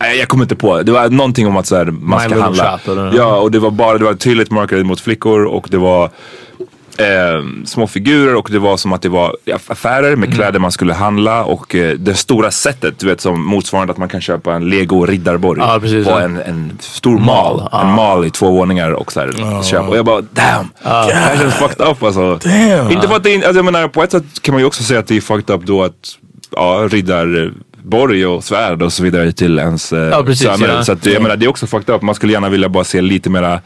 [0.00, 0.82] Nej, jag kommer inte på.
[0.82, 2.78] Det var någonting om att så här, man My ska handla.
[2.78, 6.10] Shop, ja, och det var bara, det var tydligt marketed mot flickor och det var
[6.98, 9.36] eh, små figurer och det var som att det var
[9.68, 10.20] affärer Mm.
[10.20, 13.98] med kläder man skulle handla och eh, det stora sättet, du vet som motsvarande att
[13.98, 16.20] man kan köpa en lego riddarborg Ja, precis, på ja.
[16.20, 17.80] en, en stor Mall, ja.
[17.82, 19.88] En mall i två våningar och så här, köpa.
[19.88, 22.34] Och jag bara damn, det här känns fucked up alltså.
[22.44, 22.90] Damn.
[22.92, 25.00] Inte för att det alltså, jag menar på ett sätt kan man ju också säga
[25.00, 26.18] att det är fucked up då att
[26.50, 30.68] ja, riddarborg och svärd och så vidare till ens eh, Ja, precis, söner.
[30.68, 30.84] ja.
[30.84, 32.02] Så att, jag menar det är också fucked up.
[32.02, 33.60] Man skulle gärna vilja bara se lite mera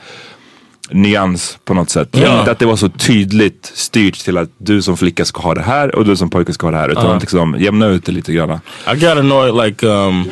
[0.91, 2.09] nyans på något sätt.
[2.13, 2.39] Ja.
[2.39, 5.63] Inte att det var så tydligt styrt till att du som flicka ska ha det
[5.63, 6.89] här och du som pojke ska ha det här.
[6.89, 8.61] Utan att liksom jämna ut det lite grann.
[8.95, 10.31] I got annoyed like um,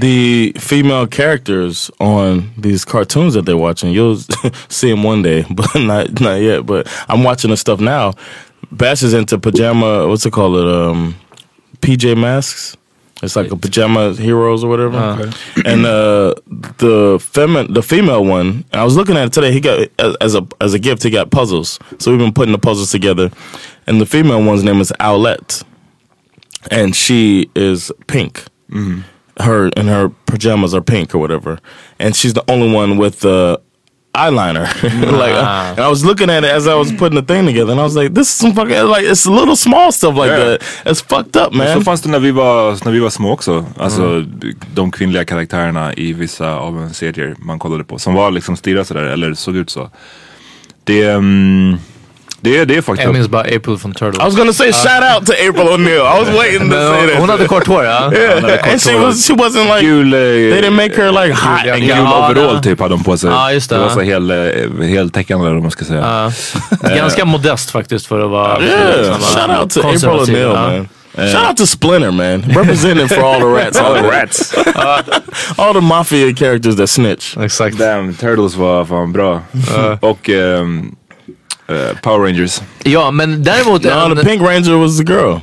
[0.00, 3.92] the female characters on these cartoons that they're watching.
[3.92, 4.20] You'll
[4.68, 6.66] see them one day, but not not yet.
[6.66, 8.14] But I'm watching the stuff now.
[8.70, 10.08] Bash is into pajama.
[10.08, 10.56] What's it called?
[10.56, 11.14] Um,
[11.80, 12.76] PJ masks.
[13.22, 14.98] It's like a pajama heroes or whatever.
[15.64, 16.34] And uh,
[16.78, 19.52] the femin the female one, I was looking at it today.
[19.52, 19.88] He got
[20.20, 21.02] as a as a gift.
[21.04, 21.78] He got puzzles.
[21.98, 23.30] So we've been putting the puzzles together.
[23.86, 25.62] And the female one's name is Owlette,
[26.70, 28.44] and she is pink.
[29.40, 31.58] Her and her pajamas are pink or whatever,
[31.98, 33.60] and she's the only one with the
[34.14, 34.68] eyeliner.
[35.18, 37.72] like, uh, and I was looking at it as I was putting the thing together,
[37.72, 40.44] and I was like, "This is some fucking like it's little small stuff like Yeah.
[40.58, 40.62] that.
[40.84, 43.64] It's fucked up, Så man." fanns det när vi var, när vi var små också.
[43.78, 44.24] Alltså
[44.74, 47.98] de kvinnliga karaktärerna i vissa av en serier man kollade på.
[47.98, 49.90] Som var liksom stirrade sådär eller såg ut så.
[50.84, 51.76] Det, mm,
[52.42, 53.14] det, är- det är fucked Jag up.
[53.14, 54.22] minns bara April från Turtles.
[54.22, 56.00] I was gonna say shout out to April O'Neil.
[56.16, 57.18] I was waiting to say that.
[57.20, 58.12] hon hade kort hår ja.
[58.12, 61.66] Yeah, and she was she wasn't like Gul, eh, they didn't make her like hot.
[61.66, 63.30] En gul overall typ hade de på sig.
[63.30, 63.94] Ja, just det, var ja.
[63.94, 66.30] så hel, eh, heltäckande eller vad man ska säga.
[66.82, 66.88] Ja.
[66.96, 68.62] Ganska modest faktiskt för att vara...
[68.62, 70.70] Yeah, shout out to April konservativ, O'Neil, ja.
[70.70, 70.88] man.
[71.32, 72.42] Shout out to Splinter, man.
[72.42, 73.78] Representing for all the rats.
[73.80, 74.54] All the rats.
[75.56, 77.36] all the mafia characters that snitch.
[77.36, 77.78] Exakt.
[77.78, 79.40] Damn, Turtles var fan bra.
[80.00, 80.94] Och ehm,
[81.68, 82.60] eh, Power Rangers.
[82.84, 83.84] Ja, men däremot...
[83.84, 85.36] No, en- the Pink Ranger was the girl.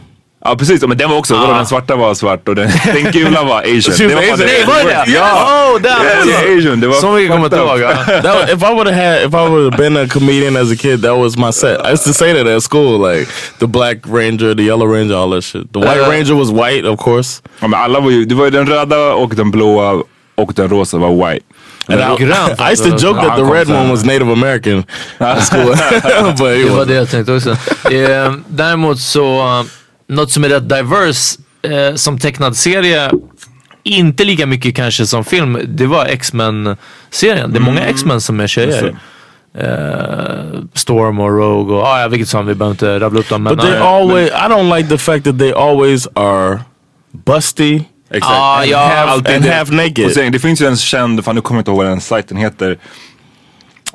[0.45, 3.43] Ja precis, men den var också, vadå, den svarta var svart och den, den gula
[3.43, 4.07] var asian.
[4.09, 4.39] Det var Asian.
[4.39, 5.11] Nej, var det det?
[5.11, 5.71] Ja.
[5.75, 6.29] Oh, damn!
[6.29, 6.79] Yes, asian.
[6.79, 8.23] Det var Så mycket kommer jag inte ihåg.
[8.23, 10.75] That if I would have had, if I would have been a comedian as a
[10.75, 11.79] kid, that was my set.
[11.85, 15.31] I used to say that at school, like the Black Ranger, the Yellow Ranger, all
[15.31, 15.73] that shit.
[15.73, 17.41] The White Uh, Ranger was white, of course.
[17.59, 20.03] Ja, men alla var ju, det var ju den röda och den blåa
[20.35, 21.45] och den rosa var white.
[21.89, 24.83] And I, grön, I used to joke that the red one was Native American
[25.17, 27.49] Det var det jag tänkte också.
[27.91, 29.63] Eh, däremot så, eh,
[30.07, 33.11] något som är rätt diverse eh, som tecknad serie,
[33.83, 37.51] inte lika mycket kanske som film, det var X-Men-serien.
[37.51, 38.95] Det är många X-Men som är tjejer.
[39.57, 43.43] Eh, Storm och Rogue och ah, ja, vilket som, vi behöver inte rabbla upp dem.
[43.43, 46.59] But they ja, always, I don't like the fact that they always are
[47.11, 48.33] busty Exakt.
[48.33, 49.53] Ah, ja, alltid det.
[49.53, 50.11] half naked.
[50.11, 52.37] sen, det finns ju en känd, fan nu kommer jag inte ihåg vad den sajten
[52.37, 52.77] heter.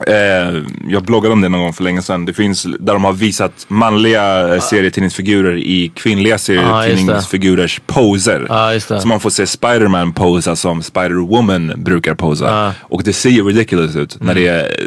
[0.07, 2.25] Eh, jag bloggade om det någon gång för länge sedan.
[2.25, 8.47] Det finns där de har visat manliga eh, serietidningsfigurer i kvinnliga serietidningsfigurers poser.
[8.49, 9.01] Ja, just det.
[9.01, 12.75] Så man får se Spider-Man posa som Spider-Woman brukar posa.
[12.81, 14.87] Och det ser ju ridiculous ut när det är eh,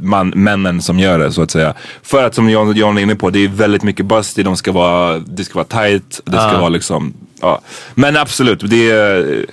[0.00, 1.74] man, männen som gör det så att säga.
[2.02, 4.72] För att som John, John är inne på, det är väldigt mycket busty, de ska
[4.72, 7.60] vara, det ska vara tight, det ska vara liksom, ja.
[7.94, 9.46] Men absolut, det är,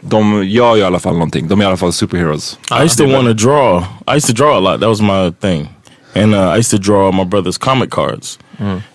[0.00, 1.48] de gör ju i alla fall någonting.
[1.48, 2.58] De är i alla fall superheroes.
[2.70, 3.84] I used to want to draw.
[4.06, 4.80] I used to draw a lot.
[4.80, 5.68] That was my thing.
[6.14, 8.38] And uh, I used to draw my brother's comic cards.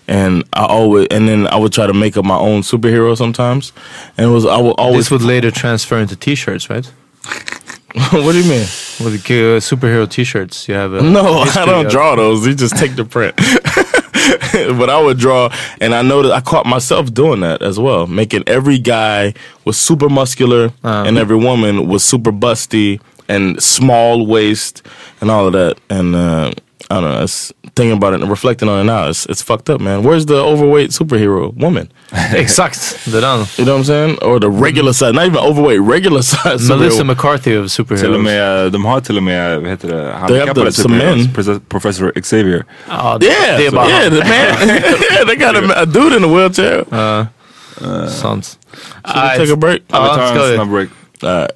[0.08, 3.72] And I always, and then I would try to make up my own superhero sometimes.
[4.18, 6.84] And it was, I would always, This would later transfer into t-shirts, right?
[8.10, 8.66] what do you mean?
[9.04, 12.44] With uh, superhero t-shirts, you have a No, I don't of- draw those.
[12.46, 13.34] You just take the print.
[14.78, 18.44] but I would draw, and I noticed I caught myself doing that as well, making
[18.46, 20.72] every guy was super muscular
[21.06, 24.82] and every woman was super busty and small waist
[25.20, 25.78] and all of that.
[25.88, 26.52] And uh,
[26.90, 27.22] I don't know.
[27.22, 29.08] It's thinking about it and reflecting on it now.
[29.08, 30.02] It's, it's fucked up, man.
[30.02, 31.88] Where's the overweight superhero woman?
[32.34, 33.38] Exakt, det är den.
[33.58, 34.18] You know what I'm saying?
[34.22, 36.68] Or the regular size, not even overweight, regular size.
[36.68, 37.04] Melissa superhero.
[37.06, 38.22] McCarthy of Till och superheroes.
[38.22, 41.26] med, de har till och med, vad heter det, handikappade the- some superheroes.
[41.26, 41.34] men.
[41.34, 42.64] Profe- Professor Xavier.
[42.88, 44.68] Ja, det, Yeah, det är bara yeah, the man.
[45.12, 46.84] yeah, they got a, a dude in a wheelchair.
[46.92, 48.58] Uh, sant.
[49.06, 49.82] Should we take a break?
[49.88, 50.54] Ja, vi Ja, tar ska vi.
[50.54, 50.88] snabb break.
[51.22, 51.50] All right.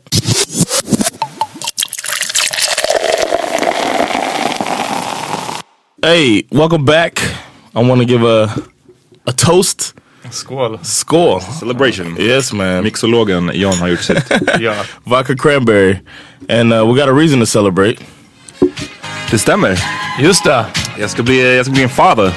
[6.07, 7.19] Hey, welcome back.
[7.75, 8.49] I want to give a
[9.27, 9.95] a toast.
[10.31, 10.79] Skål.
[10.85, 11.41] Score.
[11.41, 12.17] Celebration.
[12.17, 12.85] Yes, man.
[12.85, 14.33] Mixologen John har gjort sitt.
[14.61, 14.75] Ja.
[15.05, 15.99] Vodka cranberry.
[16.49, 17.97] And uh, we got a reason to celebrate.
[19.31, 19.79] Det stämmer.
[20.21, 20.67] Just det.
[20.99, 22.31] Jag ska bli, jag ska bli en father.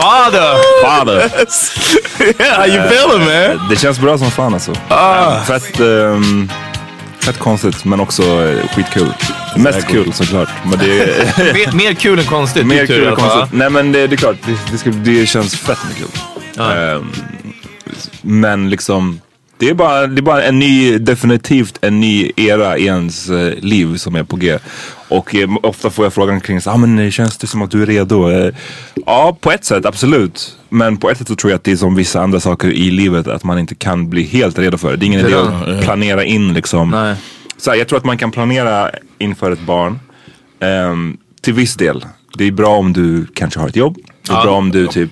[0.00, 0.82] Fader!
[0.82, 1.18] Father.
[2.40, 3.68] yeah, how you feeling, man?
[3.68, 4.72] Det känns bra som fan alltså.
[4.88, 5.40] Ah.
[5.40, 6.50] Fett, um,
[7.28, 9.12] fett konstigt men också eh, skitkul.
[9.56, 10.48] Mest kul såklart.
[10.64, 12.66] Men det är Mer, mer kul än konstigt.
[12.66, 13.58] mer du kul än konstigt.
[13.58, 16.06] Nej men det, det är klart, det, det, ska, det känns fett med kul.
[16.64, 17.12] Ehm,
[18.22, 19.20] men liksom,
[19.58, 23.54] det är, bara, det är bara en ny, definitivt en ny era i ens eh,
[23.58, 24.58] liv som är på G.
[25.08, 27.82] Och eh, ofta får jag frågan kring så, ah, men känns det som att du
[27.82, 28.30] är redo?
[28.30, 28.54] Eh,
[29.06, 30.58] ja, på ett sätt absolut.
[30.68, 32.90] Men på ett sätt så tror jag att det är som vissa andra saker i
[32.90, 34.96] livet att man inte kan bli helt redo för det.
[34.96, 36.90] Det är ingen idé att planera in liksom.
[36.90, 37.16] Nej.
[37.56, 40.00] Så här, jag tror att man kan planera inför ett barn
[40.60, 42.04] ehm, till viss del.
[42.34, 43.96] Det är bra om du kanske har ett jobb.
[44.26, 45.10] Det är bra om du typ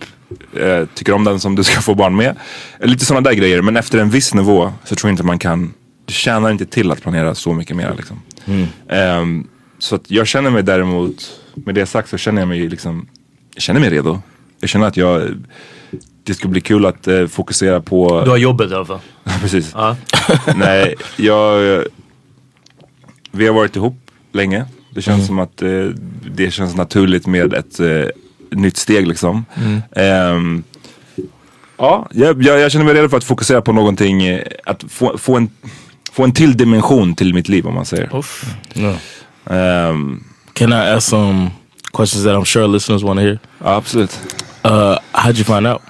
[0.52, 2.36] eh, tycker om den som du ska få barn med.
[2.80, 3.62] Lite sådana där grejer.
[3.62, 5.74] Men efter en viss nivå så tror jag inte man kan,
[6.06, 7.94] det tjänar inte till att planera så mycket mer.
[7.96, 8.20] Liksom.
[8.88, 9.46] Ehm,
[9.78, 13.08] så jag känner mig däremot, med det sagt så känner jag mig liksom,
[13.54, 14.22] jag känner mig redo.
[14.60, 15.22] jag känner att jag,
[16.24, 18.22] det skulle bli kul att eh, fokusera på...
[18.24, 19.00] Du har jobbet i alla fall.
[19.40, 19.70] Precis.
[19.74, 19.96] Ja.
[20.56, 21.84] Nej, jag,
[23.30, 23.96] vi har varit ihop
[24.32, 24.64] länge.
[24.94, 25.26] Det känns Mm.
[25.26, 25.84] som att eh,
[26.34, 28.04] det känns naturligt med ett eh,
[28.50, 29.44] nytt steg liksom.
[29.56, 29.82] Mm.
[29.96, 30.62] Ehm,
[31.76, 35.18] ja, jag, jag, jag känner mig redo för att fokusera på någonting, eh, att få,
[35.18, 35.48] få, en,
[36.12, 38.16] få en till dimension till mitt liv om man säger.
[38.16, 38.54] Uff.
[38.74, 38.96] Yeah.
[39.50, 40.24] Ehm,
[40.54, 41.50] Can I ask some
[41.92, 43.38] questions that I'm sure listeners want to hear?
[43.60, 44.18] absolut.
[44.64, 45.82] Uh, how'd you find out?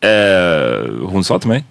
[0.00, 1.64] Eh, hon sa till mig.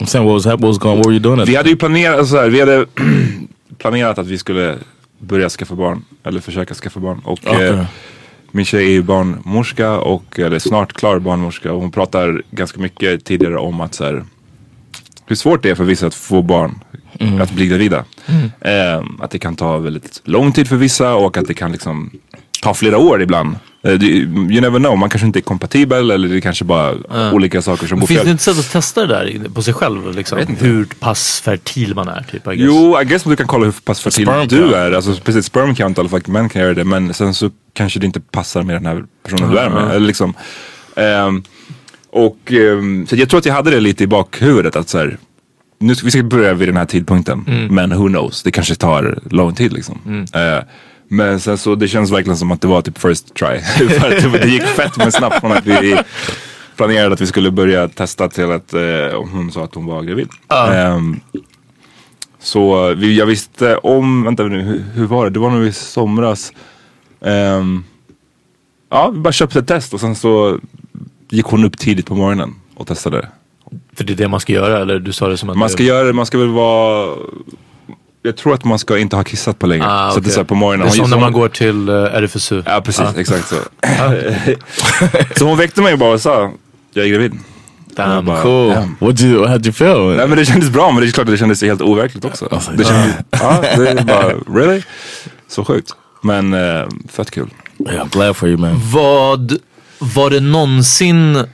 [0.00, 0.96] I'm saying what was what was going?
[0.98, 1.44] What were you doing?
[1.46, 2.86] Vi hade ju planerat, så här, vi hade
[3.78, 4.78] planerat att vi skulle
[5.18, 6.04] börja skaffa barn.
[6.24, 7.20] Eller försöka skaffa barn.
[7.24, 7.68] Och Okej.
[7.68, 7.84] eh,
[8.50, 11.72] min tjej är ju barnmorska och eller snart klar barnmorska.
[11.72, 14.24] Och hon pratar ganska mycket tidigare om att så här,
[15.26, 16.80] hur svårt det är för vissa att få barn.
[17.40, 18.04] Att bli gravida.
[18.60, 22.10] Eh, att det kan ta väldigt lång tid för vissa och att det kan liksom
[22.62, 23.56] ta flera år ibland.
[23.82, 26.94] Eh, you never know, man kanske inte är kompatibel eller det är kanske bara
[27.32, 30.14] olika saker som går Finns det inte sätt att testa det där på sig själv?
[30.14, 30.38] Liksom?
[30.58, 32.46] Hur pass fertil man är typ?
[32.46, 32.56] I guess.
[32.56, 34.74] Jo, I guess du kan kolla hur pass fertil Sperm du count.
[34.74, 34.92] är.
[34.92, 36.84] Alltså precis, sperm count i alla fall, män kan göra det.
[36.84, 39.90] Men sen så kanske det inte passar med den här personen du är med.
[39.90, 40.34] Eller liksom.
[40.96, 41.42] Ehm,
[42.10, 45.18] och ehm, så jag tror att jag hade det lite i bakhuvudet att så här,
[45.84, 47.44] nu ska vi ska börja vid den här tidpunkten.
[47.70, 50.26] Men who knows, det kanske tar lång tid liksom.
[50.34, 50.64] Eh,
[51.08, 53.60] men sen så det känns verkligen som att det var typ first try.
[54.00, 55.98] För det, gick fett men snabbt från att vi
[56.76, 58.80] planerade att vi skulle börja testa till att eh,
[59.32, 60.28] hon sa att hon var gravid.
[60.48, 61.20] Ehm,
[62.38, 65.30] så vi, jag visste om, vänta nu, hur, hur var det?
[65.30, 66.52] Det var nog i somras.
[67.20, 67.84] Ehm,
[68.90, 70.58] ja, vi bara köpte ett test och sen så
[71.28, 73.28] gick hon upp tidigt på morgonen och testade.
[73.96, 75.72] För det är det man ska göra eller du sa det som att Man du-
[75.72, 77.08] ska göra det, man ska väl vara
[78.22, 79.84] jag tror att man ska inte ha kissat på länge.
[79.86, 80.32] Ah, Så att det är okej.
[80.32, 80.86] så här på morgonen.
[80.86, 82.62] Det är Hon- som när man går till uh, RFSU.
[82.66, 83.56] Ja precis, exakt så.
[85.38, 86.52] så hon väckte mig och bara sa,
[86.92, 87.32] jag är gravid.
[87.96, 88.68] Damn, bara, cool.
[88.74, 89.46] "Damn." What you?
[89.46, 90.16] How'd you feel?
[90.16, 92.60] Nej men det kändes bra men det är klart att det kändes helt overkligt också.
[92.76, 94.82] Det kändes, ja, det är bara, really?
[95.48, 95.90] Så sjukt.
[96.22, 97.48] Men eh, fett kul.
[97.78, 98.80] Yeah, I'm glad for you, man.
[98.92, 99.52] Vad,
[99.98, 101.44] var det någonsin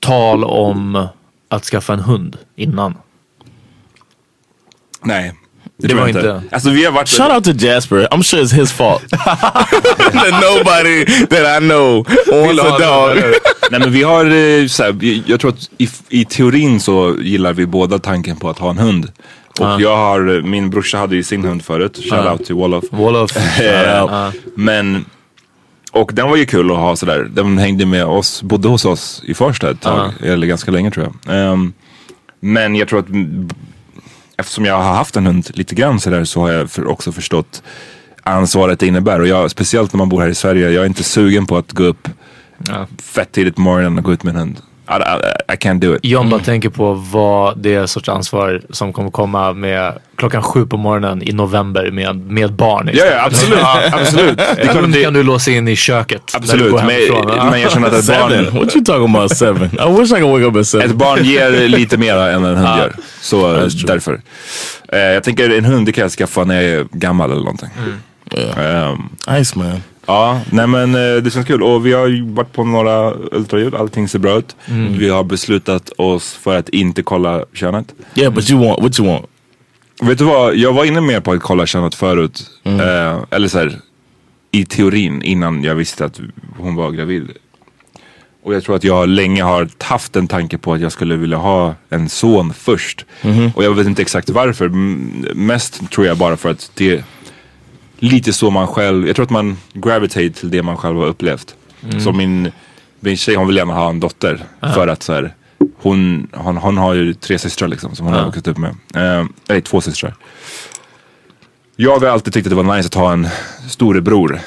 [0.00, 1.08] tal om
[1.50, 2.94] att skaffa en hund innan?
[5.04, 5.32] Nej.
[5.76, 7.08] Det tror var jag inte- Alltså vi har varit...
[7.08, 8.08] Shout out to Jasper.
[8.10, 9.02] I'm sure it's his fault.
[9.10, 13.16] that nobody that I know wants a dog.
[13.70, 14.96] Nej men vi har, eh, så här,
[15.30, 18.78] jag tror att i, i teorin så gillar vi båda tanken på att ha en
[18.78, 19.12] hund.
[19.58, 22.84] Och jag har, min brorsa hade ju sin hund förut, shout out till Wolof.
[22.90, 23.30] Wolof.
[23.60, 25.04] Eh, Men,
[25.92, 27.28] och den var ju kul att ha sådär.
[27.32, 31.06] Den hängde med oss, bodde hos oss i Farsta ett tag, eller ganska länge tror
[31.06, 31.36] jag.
[31.36, 31.72] Ehm,
[32.40, 33.06] men jag tror att
[34.36, 37.62] eftersom jag har haft en hund lite grann sådär så har jag för, också förstått
[38.22, 39.20] ansvaret det innebär.
[39.20, 41.72] Och jag, speciellt när man bor här i Sverige, jag är inte sugen på att
[41.72, 42.08] gå upp
[43.02, 44.60] fett tidigt på morgonen och gå ut med en hund.
[44.90, 46.00] I, I, I can't do it.
[46.04, 50.66] John bara tänker på vad det är sorts ansvar som kommer komma med klockan sju
[50.66, 52.90] på morgonen i november med, med barn.
[52.92, 53.58] Ja, ja absolut.
[53.92, 54.36] absolut.
[54.38, 56.22] Det att det, kan du låsa in i köket.
[56.34, 56.74] absolut.
[56.74, 56.90] Men.
[57.36, 57.58] Ja.
[57.58, 58.44] jag känner att ett Seven?
[58.44, 59.64] barn, What you talking about seven?
[59.72, 60.98] I wish I could wake up at ett seven.
[60.98, 62.92] barn ger lite mer än en hund gör.
[63.20, 63.52] Så
[63.86, 64.20] därför.
[64.92, 67.68] Eh, jag tänker en hund det kan jag skaffa när jag är gammal eller någonting.
[68.56, 69.82] Ehm, Nice, man.
[70.10, 71.62] Ja, nej men eh, det känns kul.
[71.62, 74.56] Och vi har varit på några ultraljud, allting ser bra ut.
[74.98, 77.94] Vi har beslutat oss för att inte kolla könet.
[78.14, 79.26] Yeah, but you want what you want.
[80.02, 82.42] Vet du vad, jag var inne mer på att kolla könet förut.
[82.64, 83.78] Eh, eller så här,
[84.50, 86.20] i teorin innan jag visste att
[86.58, 87.30] hon var gravid.
[88.44, 91.36] Och jag tror att jag länge har haft en tanke på att jag skulle vilja
[91.36, 93.04] ha en son först.
[93.54, 94.68] Och jag vet inte exakt varför.
[95.34, 97.04] Mest tror jag bara för att det
[98.00, 101.54] lite så man själv, jag tror att man gravitate till det man själv har upplevt.
[102.04, 102.52] Så min,
[103.00, 104.40] min tjej hon vill gärna ha en dotter.
[104.74, 105.34] För att så här,
[105.82, 108.70] hon, hon, hon har ju tre systrar liksom som hon har vuxit upp med.
[108.94, 110.14] Eh, nej, två systrar.
[111.76, 113.28] Jag har alltid tyckt att det var nice att ha en
[113.68, 114.40] storebror.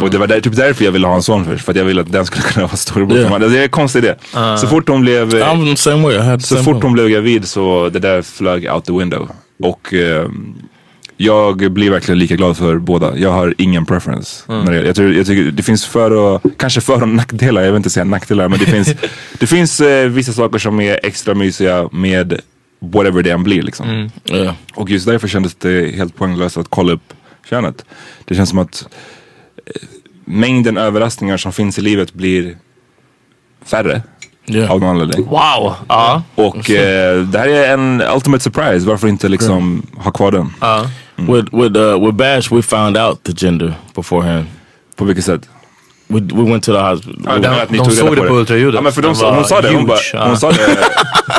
[0.00, 1.64] Och det var där, typ därför jag ville ha en son först.
[1.64, 3.18] För att jag ville att den skulle kunna vara storebror.
[3.18, 3.40] Yeah.
[3.40, 4.14] Det är en konstig idé.
[4.60, 5.34] Så fort hon blev...
[5.34, 6.14] eh, I'm the same way.
[6.14, 6.82] I had the så fort problem.
[6.82, 9.28] hon blev gravid så det där flög out the window.
[9.62, 10.54] Och ehm,
[11.16, 13.18] jag blir verkligen lika glad för båda.
[13.18, 14.42] Jag har ingen preference.
[14.48, 17.62] När det, jag, tror, jag tycker det finns för och, kanske för och nackdelar.
[17.62, 18.94] Jag vill inte säga nackdelar men det finns,
[19.38, 22.40] det finns eh, vissa saker som är extra mysiga med
[22.80, 24.10] whatever det än blir liksom.
[24.30, 24.54] Yeah.
[24.74, 27.14] Och just därför kändes det helt poänglöst att kolla upp
[27.50, 27.84] könet.
[28.24, 28.88] Det känns som att
[29.66, 29.82] eh,
[30.24, 32.56] mängden överraskningar som finns i livet blir
[33.64, 34.02] färre.
[34.46, 34.70] Yeah.
[34.70, 35.26] Av någon anledning.
[35.26, 35.74] Wow!
[35.88, 36.22] Ja.
[36.34, 38.86] Och eh, det här är en ultimate surprise.
[38.86, 40.52] Varför inte liksom ha kvar den?
[40.60, 40.86] ja.
[41.16, 44.44] With with uh with Bash, we found out the gender beforehand.
[44.96, 45.48] På vilket sätt?
[46.08, 47.16] We, we went to the hospital.
[47.24, 48.74] Ja, den- att ni de tog såg det på ultraljudet.
[48.74, 49.68] Ja, men för de, Den sa- hon sa det.
[49.74, 50.24] Hon, bara, ja.
[50.26, 50.56] hon sa det.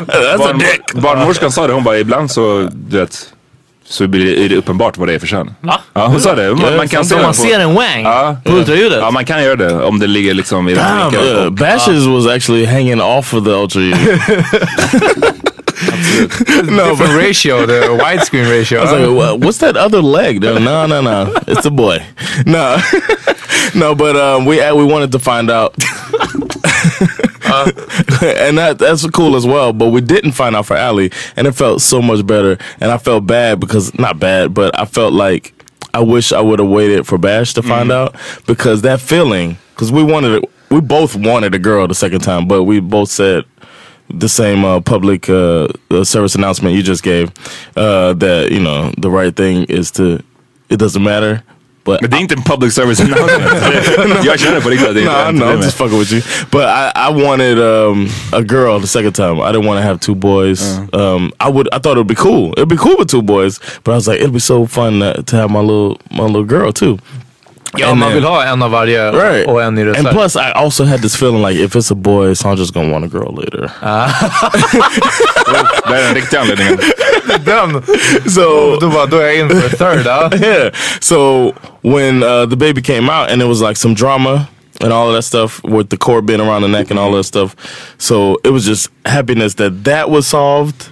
[0.08, 0.94] That's a Barn, dick.
[0.94, 1.74] barnmorskan sa det.
[1.74, 3.34] Hon bara, ibland så, du vet,
[3.88, 5.54] så blir det uppenbart vad det är för kön.
[5.62, 5.80] Va?
[5.94, 6.56] Ja, hon sa det.
[6.56, 8.38] Man, man kan se man det på- ser en wang Ja.
[8.44, 9.00] på ultraljudet?
[9.02, 11.38] Ja, man kan göra det om det ligger liksom i den Damn, vinkeln.
[11.46, 13.52] uh, Bashes was actually hanging off of the
[16.66, 18.80] no, Different ratio, the widescreen ratio.
[18.80, 20.42] I was like, "What- what's that other leg?
[20.42, 20.60] There?
[20.60, 21.34] No, no, no.
[21.48, 22.06] It's a boy.
[22.46, 22.78] No,
[23.76, 23.96] no.
[23.96, 25.74] But um, we we wanted to find out,
[27.44, 29.74] and that that's cool as well.
[29.74, 32.58] But we didn't find out for Ali, and it felt so much better.
[32.80, 35.54] And I felt bad because not bad, but I felt like
[35.94, 39.58] I wish I would have waited for Bash to find out because that feeling.
[39.74, 43.10] Because we wanted it, we both wanted a girl the second time, but we both
[43.10, 43.44] said
[44.10, 47.32] the same uh, public uh, uh, service announcement you just gave
[47.76, 50.20] uh, that you know the right thing is to
[50.70, 51.44] it doesn't matter.
[51.86, 54.26] But Men det är inte en public service announcement.
[54.26, 56.12] Jag känner på riktigt att det no, är I inte know, I'm just fucking with
[56.14, 56.22] you.
[56.52, 59.40] But I, I wanted um, a girl the second time.
[59.40, 60.80] I didn't want to have two boys.
[60.94, 61.68] Um, I would.
[61.72, 62.54] I thought it would be cool.
[62.54, 63.60] It'd be cool with two boys.
[63.84, 66.44] But I was like, it'd be so fun to, to have my little my little
[66.46, 66.98] girl too.
[67.78, 69.48] Ja, And man then- vill ha en av varje Right.
[69.48, 70.08] och en i reserv.
[70.08, 72.74] And plus, I also had this feeling like if it's a boy, so I'm just
[72.74, 73.72] gonna want a girl later.
[75.88, 76.80] Det är den riktiga anledningen.
[77.46, 77.84] Den,
[78.32, 80.06] So då, bara, då är jag in for third.
[80.06, 80.30] Ja.
[80.48, 80.74] yeah.
[81.00, 81.52] So
[81.82, 84.46] when uh, the baby came out and it was like some drama
[84.82, 87.26] and all of that stuff with the cord being around the neck and all that
[87.26, 87.56] stuff.
[87.98, 90.90] So it was just happiness that that was solved.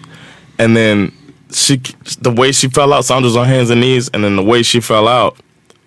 [0.60, 1.12] And then
[1.52, 1.82] she,
[2.22, 4.10] the way she fell out, Sandra's on hands and knees.
[4.14, 5.36] And then the way she fell out.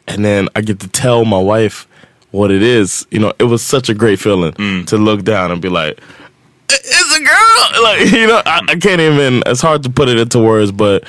[0.08, 1.86] And then I get to tell my wife
[2.30, 3.06] what it is.
[3.10, 4.86] You know, it was such a great feeling mm.
[4.86, 6.00] to look down and be like,
[6.68, 7.32] it's a girl.
[7.82, 11.04] Like, you know, I, I can't even, it's hard to put it into words, but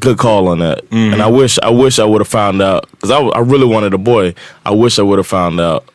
[0.00, 0.84] good call on that.
[0.90, 1.12] Mm.
[1.12, 3.94] And I wish, I wish I would have found out because I, I really wanted
[3.94, 4.34] a boy.
[4.66, 5.88] I wish I would have found out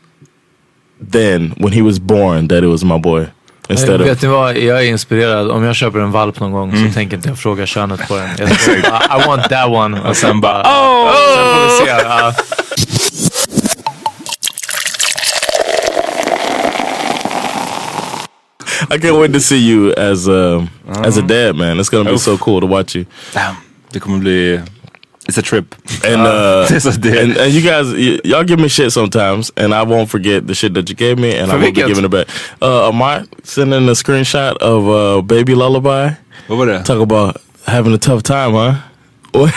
[1.00, 3.30] then when he was born that it was my boy
[3.70, 5.52] instead Vet ni vad, jag är inspirerad.
[5.52, 8.30] Om jag köper en valp någon gång så tänker inte jag fråga könet på den.
[8.38, 10.02] Jag säger bara, I want that one.
[10.02, 11.12] Och sen bara, oh!
[11.36, 11.92] Sen får vi se.
[12.04, 12.34] ja.
[18.92, 20.68] I can't wait to see you as a
[21.06, 21.80] as a dad, man.
[21.80, 23.06] It's gonna be so cool to watch you.
[23.34, 23.56] Damn.
[23.92, 24.62] Det kommer bli...
[25.30, 25.76] It's a trip.
[26.04, 26.68] And uh,
[27.02, 27.22] det.
[27.24, 27.88] and, and you guys,
[28.26, 31.38] y'all give me shit sometimes, and I won't forget the shit that you gave me,
[31.38, 32.28] and I For won't be giving it back.
[32.62, 36.16] Uh, Amar sending a screenshot of uh, Baby Lullaby.
[36.48, 36.84] Vad var det?
[36.86, 38.76] Talk about having a tough time, huh?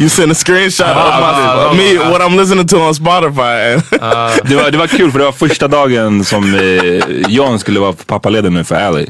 [0.00, 2.10] You sent a screenshot of Ah, my, me ah.
[2.10, 3.74] what I'm listening to on Spotify.
[3.74, 3.82] and-
[4.48, 7.92] Det var, det var kul för det var första dagen som eh, John skulle vara
[7.92, 9.06] pappaledig nu för Ali.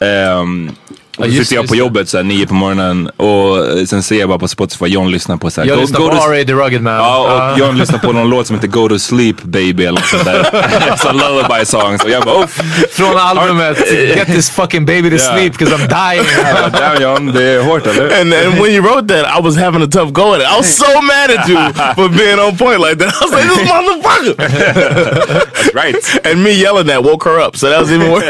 [0.00, 0.70] Ehm,
[1.18, 4.02] och Ja, så just- sitter jag på jobbet såhär nio på morgonen och eh, sen
[4.02, 6.44] ser jag bara på Spotify John lyssnar på såhär Jag lyssnar på R.A.
[6.46, 6.94] The Rugged Man.
[6.94, 7.66] Ja, och Ja.
[7.66, 10.96] John lyssnar på någon låt som heter Go to sleep baby eller något sånt där.
[10.96, 12.46] Så lullaby songs och jag bara oh,
[12.90, 15.36] Från albumet Get this fucking baby to Yeah.
[15.38, 16.26] sleep 'cause I'm dying.
[16.52, 18.20] bara, damn John det är hårt eller?
[18.20, 20.46] And and when you wrote that, I was having a tough go at it.
[20.54, 21.58] I was so mad at you
[21.94, 23.14] for being on point like that.
[23.14, 24.34] I was like, this motherfucker.
[25.54, 26.26] That's right.
[26.26, 27.56] and me yelling that woke her up.
[27.56, 28.24] So that was even worse.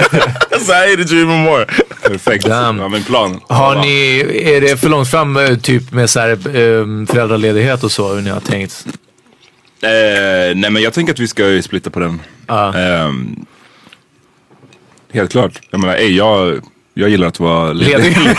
[0.67, 1.67] so I hated you even more.
[2.03, 2.45] Perfekt.
[2.45, 2.74] Damn.
[2.79, 3.41] Ja, men plan.
[3.49, 7.93] Har ni, är det för långt fram eh, typ med så här, eh, föräldraledighet och
[7.93, 8.87] så hur ni har tänkt?
[9.83, 12.21] Eh, nej men jag tänker att vi ska splitta på den.
[12.49, 13.47] Ehm,
[15.13, 15.61] helt klart.
[15.71, 16.61] Jag menar, ey, jag,
[16.95, 18.17] jag gillar att vara ledig.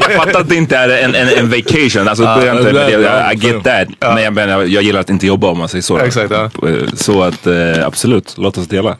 [0.00, 2.08] Jag fattar att det inte är en, en, en vacation.
[2.08, 3.88] Alltså, det är inte, ja, jag, I get that.
[4.14, 5.98] Men jag, menar, jag gillar att inte jobba om man säger så.
[5.98, 6.44] Exakt, ja.
[6.68, 8.96] Eh, Så att eh, absolut, låt oss dela.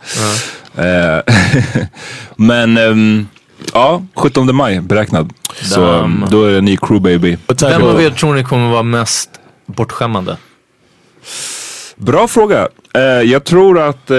[0.76, 1.18] Eh,
[2.36, 3.28] men ehm,
[3.74, 5.32] ja, 17 maj beräknad.
[5.62, 6.24] Så Damn.
[6.30, 7.36] då är det en ny crew baby.
[7.60, 9.30] Vem av er tror ni kommer vara mest
[9.66, 10.36] bortskämmande?
[11.96, 12.68] Bra fråga.
[12.94, 14.16] Eh, jag tror att eh,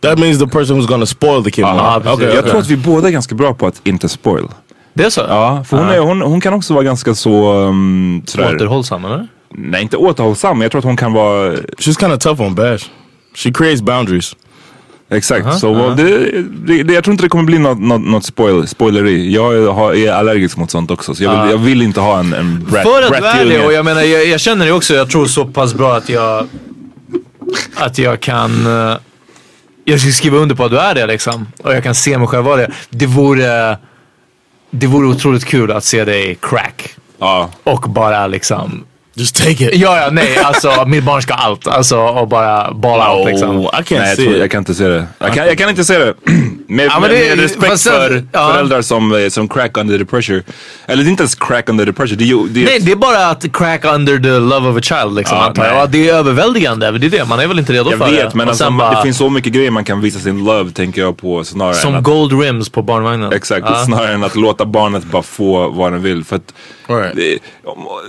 [0.00, 1.64] That means the person who's to spoil the kid.
[1.64, 2.00] More.
[2.00, 2.12] precis.
[2.12, 4.48] okay, Jag tror att vi båda är ganska bra på att inte spoil.
[4.94, 5.20] Det är så?
[5.28, 9.28] Ja, för hon, är, hon, hon kan också vara ganska så um, sådär, Återhållsam eller?
[9.50, 12.54] nej inte återhållsam, men jag tror att hon kan vara, She's kind of tough on
[12.54, 12.84] Bash.
[13.34, 14.36] She creates boundaries.
[15.10, 15.58] Exakt.
[15.58, 19.34] så det, det, det, jag tror inte det kommer bli något, något, något spoil, spoileri.
[19.34, 22.32] Jag har, är allergisk mot sånt också, så jag vill, jag vill inte ha en,
[22.32, 24.94] en brat, För att du är det och jag menar jag, jag känner det också.
[24.94, 26.48] Jag tror så pass bra att jag
[27.74, 28.96] att jag kan eh,
[29.84, 31.46] jag ska skriva under på att du är det liksom.
[31.62, 32.72] Och jag kan se mig själv vara det.
[32.90, 33.76] Det vore
[34.70, 36.96] det vore otroligt kul att se dig crack.
[37.64, 38.84] Och bara liksom
[39.18, 39.70] Just take it.
[39.74, 41.66] Ja, ja, nej, alltså mitt barn ska allt.
[41.66, 43.56] Alltså och bara ball out liksom.
[43.58, 45.06] Oh, I can't nej, jag, tror, jag kan inte se det.
[45.18, 46.14] Jag kan, jag kan inte se det.
[46.70, 48.50] Med, Ja, men med, det- med respekt fast sen- för ja.
[48.52, 50.42] föräldrar som, eh, som crack under the pressure.
[50.86, 52.16] Eller det är inte ens crack under the pressure.
[52.16, 54.80] Det är, det är Nej, det är bara att crack under the love of a
[54.82, 55.36] child liksom.
[55.38, 55.58] Ja, jag.
[55.58, 55.70] nej.
[55.74, 56.90] Ja, det är överväldigande.
[56.90, 58.34] Det är det, man är väl inte redo jag för vet, det.
[58.34, 60.44] men Och alltså, sen man- bara, det finns så mycket grejer man kan visa sin
[60.44, 63.32] love tänker jag på snarare än Som att, gold rims på barnvagnen.
[63.32, 63.84] Exakt, Ja.
[63.84, 66.24] snarare än att låta barnet bara få vad den vill.
[66.24, 66.52] För att,
[66.88, 67.16] Right.
[67.16, 67.38] det,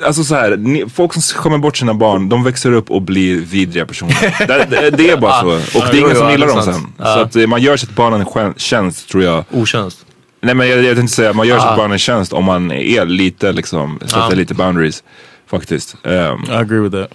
[0.06, 3.36] alltså så här, ni, folk som skämmer bort sina barn, de växer upp och blir
[3.40, 4.48] vidriga personer.
[4.48, 5.48] det, det, det är bara så.
[5.80, 6.94] Och det är ingen som gillar dem sen.
[6.98, 9.44] Så att eh, man gör sitt barn en tjänst tror jag.
[9.52, 10.06] Otjänst.
[10.42, 11.62] Nej men jag, jag tänkte säga, man gör Ah.
[11.70, 14.30] sitt barn en tjänst om man är lite liksom, sätter Ja.
[14.30, 15.04] lite boundaries.
[15.50, 15.96] Faktiskt.
[16.04, 16.12] Um,
[16.50, 17.10] I agree with that.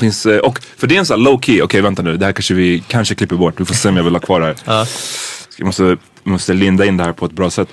[0.00, 2.24] finns, eh, och för det är en sån här low key, okej vänta nu, det
[2.24, 3.60] här kanske vi kanske klipper bort.
[3.60, 4.56] Vi får se om jag vill ha kvar det här.
[4.64, 4.86] Ja.
[5.58, 7.68] Jag måste, måste linda in det här på ett bra sätt.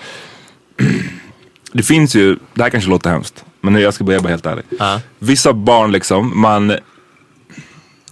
[1.73, 4.45] Det finns ju, det här kanske låter hemskt, men nu jag ska börja vara helt
[4.45, 4.65] ärlig.
[4.79, 5.01] Ja.
[5.19, 6.73] Vissa barn liksom, man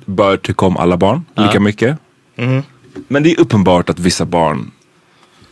[0.06, 1.98] bör tycka om alla barn lika mycket.
[3.08, 4.72] Men det är uppenbart att vissa barn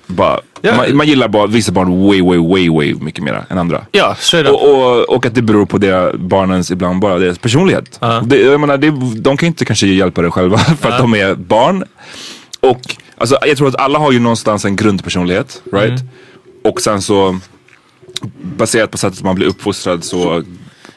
[0.07, 0.75] bara, Ja.
[0.75, 3.85] man, man gillar bara vissa barn way, way, way, way mycket mer än andra.
[3.91, 4.49] Ja, straight.
[4.49, 7.97] Och, och, och att det beror på deras, barnens, ibland bara deras personlighet.
[8.01, 8.21] Ja.
[8.25, 11.35] Det, jag menar, det, de kan inte kanske hjälpa det själva för att de är
[11.35, 11.83] barn.
[12.59, 15.89] Och alltså, jag tror att alla har ju någonstans en grundpersonlighet, right?
[15.99, 16.07] Mm.
[16.63, 17.39] Och sen så
[18.41, 20.43] baserat på sättet man blir uppfostrad så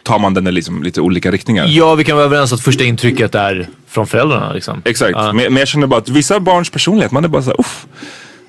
[0.02, 1.66] tar man den i liksom, lite olika riktningar.
[1.68, 4.82] Ja, vi kan vara överens att första intrycket är från föräldrarna liksom.
[4.84, 5.32] Exakt, Ja.
[5.32, 7.86] men, men jag känner bara att vissa barns personlighet, man är bara såhär uff.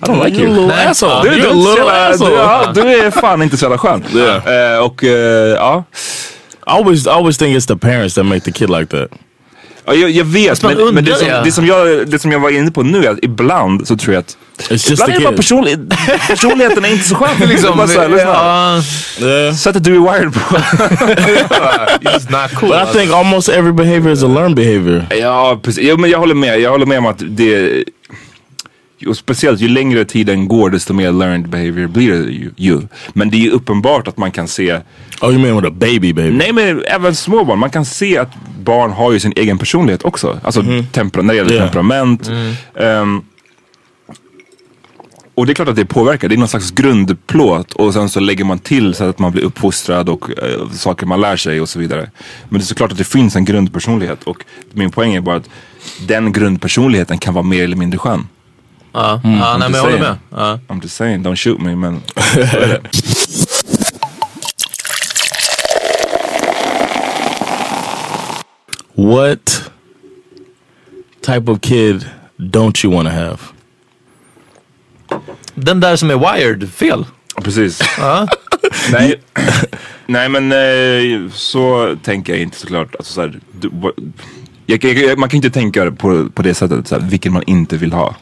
[0.01, 0.67] I don't like you.
[0.67, 0.88] Nej.
[0.88, 1.30] asshole.
[1.30, 4.03] Du, du, du, du är fan inte så jävla skön.
[4.15, 5.09] Eh, och eh,
[5.55, 5.84] ja.
[5.91, 9.11] I always, I always think it's the parents that make the kid like that.
[9.89, 11.41] Ja, jag, jag vet, man men, men det, som, det.
[11.43, 14.13] det, som jag, det som jag var inne på nu är att ibland så tror
[14.13, 15.77] jag att It's just ibland är det bara personlig,
[16.27, 17.29] personligheten är inte så skön.
[17.49, 18.81] Liksom, bara så här, ja,
[19.21, 19.55] Yeah.
[19.55, 20.39] Sättet du är wired på.
[22.09, 22.69] it's not cool.
[22.69, 25.05] But I think almost every behavior is a learned behavior.
[25.09, 25.83] ja, precis.
[25.83, 26.59] Jo, men jag håller med.
[26.59, 27.83] Jag håller med om att det...
[29.07, 32.51] Och speciellt ju längre tiden går desto mer learned behavior blir det ju.
[32.57, 32.81] ju.
[33.13, 34.79] Men det är ju uppenbart att man kan se
[35.21, 36.31] Oh, you mean with a baby baby?
[36.31, 37.59] Nej men även små barn.
[37.59, 38.29] Man kan se att
[38.63, 40.39] barn har ju sin egen personlighet också.
[40.43, 41.65] Alltså tempera- när det gäller Yeah.
[41.65, 42.29] temperament.
[42.75, 43.21] Ehm,
[45.35, 46.29] och det är klart att det påverkar.
[46.29, 49.43] Det är någon slags grundplåt och sen så lägger man till så att man blir
[49.43, 52.11] uppfostrad och eh, saker man lär sig och så vidare.
[52.49, 54.43] Men det är såklart att det finns en grundpersonlighet och
[54.73, 55.49] min poäng är bara att
[56.07, 58.27] den grundpersonligheten kan vara mer eller mindre skön.
[58.91, 60.17] Ja, ja nej, men jag håller med.
[60.29, 60.59] Ja.
[60.67, 62.01] I'm just saying, don't shoot me men.
[68.95, 69.71] What
[71.21, 72.05] type of kid
[72.37, 73.37] don't you want to have?
[75.55, 77.05] Den där som är wired, fel.
[77.43, 77.81] Precis.
[78.91, 79.21] Nej,
[80.05, 82.95] nej men eh, så tänker jag inte såklart.
[82.95, 83.71] Alltså, så här, du,
[84.65, 87.77] jag, jag, man kan inte tänka på, på det sättet, så här, vilken man inte
[87.77, 88.15] vill ha.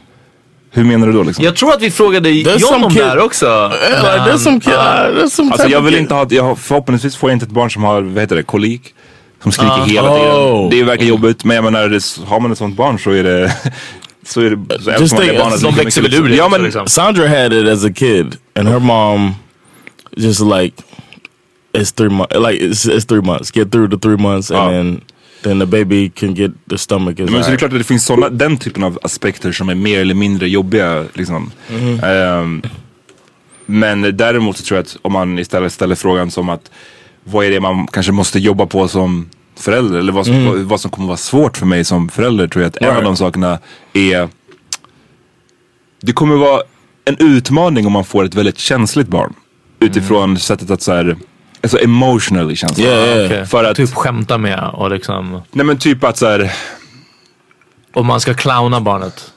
[0.71, 1.45] Hur menar du då liksom?
[1.45, 3.45] Jag tror att vi frågade There's John om det här också.
[3.45, 4.73] Yeah, like, there's some kid.
[4.73, 7.51] uh, there's some Alltså jag vill inte ha, jag har, förhoppningsvis får jag inte ett
[7.51, 8.93] barn som har, vad heter det, kolik.
[9.43, 9.83] Som skriker Ah.
[9.85, 10.69] hela Oh.
[10.69, 10.69] tiden.
[10.69, 13.53] Det verkar jobbigt men jag menar, det, har man ett sånt barn så är det
[14.25, 16.51] så är det, så man think- det barnet de växer väl ur det Ja också,
[16.57, 16.87] men liksom.
[16.87, 19.35] Sandra had it as a kid, and her mom
[20.17, 20.83] just like
[21.73, 22.35] it's three months.
[22.35, 23.51] Like it's, it's three months.
[23.55, 24.69] Get through the three months, and Ja.
[24.71, 25.01] then
[25.43, 27.19] then the baby can get the stomach.
[27.19, 29.69] Is Men så det är klart att det finns såna, den typen av aspekter som
[29.69, 31.05] är mer eller mindre jobbiga.
[31.13, 31.51] Liksom.
[32.03, 32.61] Ehm,
[33.65, 36.71] men däremot så tror jag att om man istället ställer frågan som att
[37.23, 39.99] vad är det man kanske måste jobba på som förälder?
[39.99, 42.69] Eller vad som, vad, vad som kommer vara svårt för mig som förälder tror jag
[42.69, 43.05] att en av Right.
[43.05, 43.59] de sakerna
[43.93, 44.29] är
[46.01, 46.61] Det kommer vara
[47.05, 49.33] en utmaning om man får ett väldigt känsligt barn.
[49.79, 51.17] Utifrån sättet att så här,
[51.63, 52.87] alltså emotionally känsligt.
[52.87, 53.25] Yeah, yeah.
[53.25, 53.45] Okej.
[53.45, 55.41] För att, Typ skämta med och liksom.
[55.51, 56.51] nej men typ att så här,
[57.93, 59.31] Och man ska clowna barnet.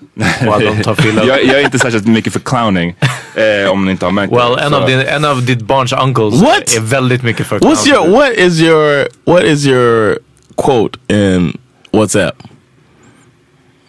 [0.46, 1.24] Och att de tar fylla.
[1.24, 2.94] jag, jag är inte särskilt mycket för clowning.
[3.34, 4.62] Eh, om ni inte har märkt Well, det.
[4.62, 6.76] en Så- av, din, en av ditt barns uncles What?
[6.76, 8.10] är väldigt mycket för What's clowning.
[8.12, 10.18] your what is your what is your
[10.56, 11.58] quote in
[11.92, 12.34] WhatsApp?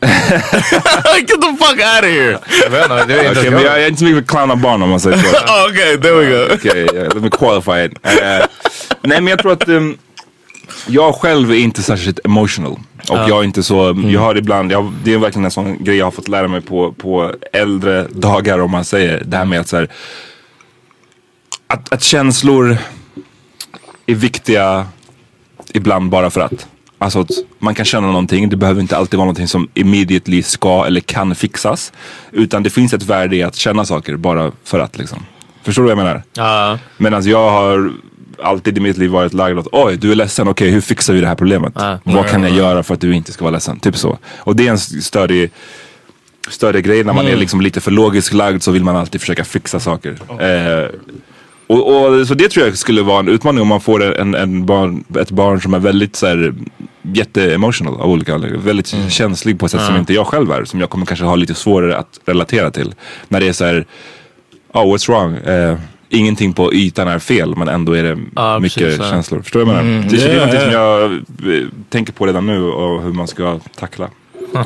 [1.28, 2.40] Get the fuck out of here!
[3.04, 3.84] Okej, ens men jag.
[3.84, 5.24] är inte så mycket för clowna barn om man säger så.
[5.36, 6.54] Oh, okay, there we go.
[6.54, 7.94] Okej, yeah, let me qualify it.
[8.04, 8.46] Eh,
[9.02, 9.98] nej men jag tror att um,
[10.88, 12.80] jag själv är inte särskilt emotional.
[13.10, 15.98] Och jag är inte så, jag har ibland, jag, det är verkligen en sån grej
[15.98, 19.24] jag har fått lära mig på, på äldre dagar om man säger.
[19.26, 19.88] Det här med att så här,
[21.68, 22.78] att, att känslor
[24.06, 24.86] är viktiga
[25.74, 26.68] ibland bara för att.
[27.02, 30.86] Alltså att man kan känna någonting, det behöver inte alltid vara någonting som immediately ska
[30.86, 31.94] eller kan fixas.
[32.32, 35.26] Utan det finns ett värde i att känna saker bara för att liksom.
[35.64, 36.24] Förstår du vad jag menar?
[36.34, 36.80] Ja.
[36.98, 37.94] Medan jag har
[38.44, 41.22] alltid i mitt liv varit lagd att oj, du är ledsen, okej hur fixar vi
[41.22, 41.74] det här problemet?
[41.76, 42.00] Ja.
[42.04, 43.80] Vad kan jag göra för att du inte ska vara ledsen?
[43.80, 44.18] Typ så.
[44.38, 45.50] Och det är en större
[46.50, 47.04] större grejer.
[47.04, 50.18] När man är liksom lite för logiskt lagd så vill man alltid försöka fixa saker.
[50.40, 50.90] Eh,
[51.72, 54.66] och, och, så det tror jag skulle vara en utmaning om man får en, en
[54.66, 56.54] barn, ett barn som är väldigt så här,
[57.02, 58.66] jätte-emotional av olika anledningar.
[58.66, 60.66] Väldigt känslig på ett sätt som inte jag själv är.
[60.66, 62.94] Som jag kommer kanske ha lite svårare att relatera till.
[63.28, 63.86] När det är så här,
[64.74, 65.36] oh what's wrong?
[65.36, 65.78] Eh,
[66.10, 69.42] ingenting på ytan är fel men ändå är det Ja, mycket precis, känslor.
[69.42, 69.98] Förstår du vad jag menar?
[69.98, 73.04] Mm, det, så det är yeah, någonting som jag eh, tänker på redan nu och
[73.04, 74.10] hur man ska tackla.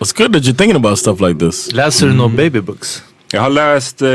[0.00, 1.72] It's good that you're thinking about stuff like this.
[1.72, 3.02] Läser du några babybooks?
[3.32, 4.02] Jag har läst...
[4.02, 4.08] Eh,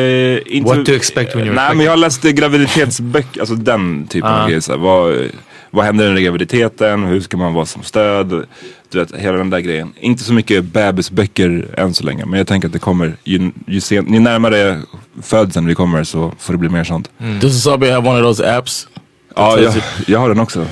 [0.57, 4.30] inte, What to expect when you're Nej men jag har läst graviditetsböcker, alltså den typen
[4.30, 4.47] av Ah.
[4.47, 4.78] grejer.
[4.78, 5.30] Vad,
[5.72, 7.03] vad händer under graviditeten?
[7.03, 8.45] Hur ska man vara som stöd?
[8.89, 9.93] Du vet, hela den där grejen.
[9.99, 12.26] Inte så mycket bebisböcker än så länge.
[12.26, 14.82] Men jag tänker att det kommer, ju, ju, sen, ju närmare
[15.22, 17.09] födseln vi kommer så får det bli mer sånt.
[17.41, 18.88] Does Sabi have one of those apps?
[19.36, 19.74] Ja, jag,
[20.07, 20.66] jag har den också.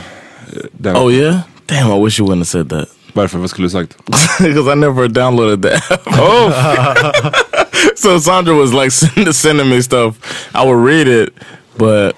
[0.71, 0.95] Den.
[0.95, 1.35] Oh yeah?
[1.65, 2.87] Damn, I wish you wouldn't have said that.
[3.13, 3.39] Varför?
[3.39, 3.97] Vad skulle du sagt?
[4.39, 6.07] Because I never downloaded the app.
[6.07, 6.51] Oh!
[7.95, 10.15] so Sandra was like send, sending me stuff.
[10.53, 11.33] I would read it,
[11.77, 12.13] but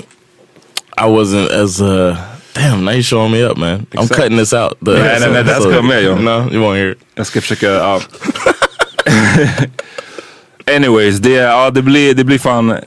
[0.98, 2.16] I wasn't as uh
[2.54, 3.88] damn now you're showing me up man.
[3.92, 4.22] I'm Exakt.
[4.22, 4.78] cutting this out.
[4.86, 6.26] The, Nej, nej, nej, det här ska vara med, John.
[6.26, 6.98] No, you won't hear it.
[7.16, 8.02] Jag ska försöka, ja.
[10.76, 12.78] Anyways, det, ja, det, blir, det blir fan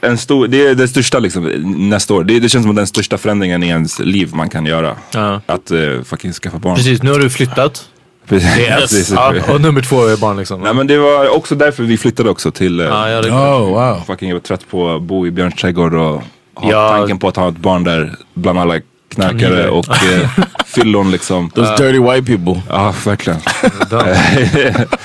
[0.00, 1.44] en stor, det är det största liksom
[1.88, 2.24] nästa år.
[2.24, 4.96] Det, det känns som den största förändringen i ens liv man kan göra.
[5.10, 5.40] Ja.
[5.46, 6.76] Att uh, fucking skaffa barn.
[6.76, 7.88] Precis, nu har du flyttat.
[8.28, 8.66] Precis.
[8.66, 9.10] Precis.
[9.10, 10.60] ja, och nummer två är barn liksom.
[10.60, 12.80] Nej men det var också därför vi flyttade också till...
[12.80, 14.02] Uh, Ja, det- Oh wow.
[14.06, 16.22] Fucking jag var trött på att bo i Björns trädgård och
[16.54, 16.88] ha Ja.
[16.98, 18.80] tanken på att ha ett barn där bland alla
[19.14, 20.28] knarkare och uh,
[20.66, 21.50] fyllon liksom.
[21.50, 22.62] Those dirty white people.
[22.68, 23.40] Ja, verkligen.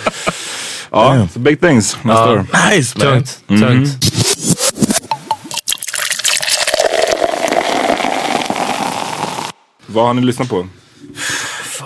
[0.95, 2.45] Ja, så big things nästa år.
[2.71, 3.07] Nice man.
[3.07, 4.13] Tungt, tungt.
[9.88, 10.67] Vad har ni lyssnat på?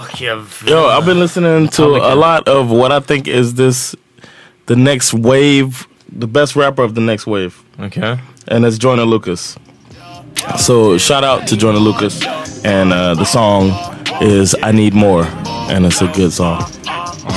[0.05, 0.69] Fuck.
[0.69, 3.95] Yo, I've been listening to a lot of what I think is this
[4.67, 7.63] the next wave, the best rapper of the next wave.
[7.79, 8.19] Okay.
[8.47, 9.57] and it's Joyner Lucas.
[10.57, 12.23] So shout out to Joyner Lucas,
[12.63, 13.71] and uh, the song
[14.21, 15.25] is "I Need More,"
[15.69, 16.61] and it's a good song.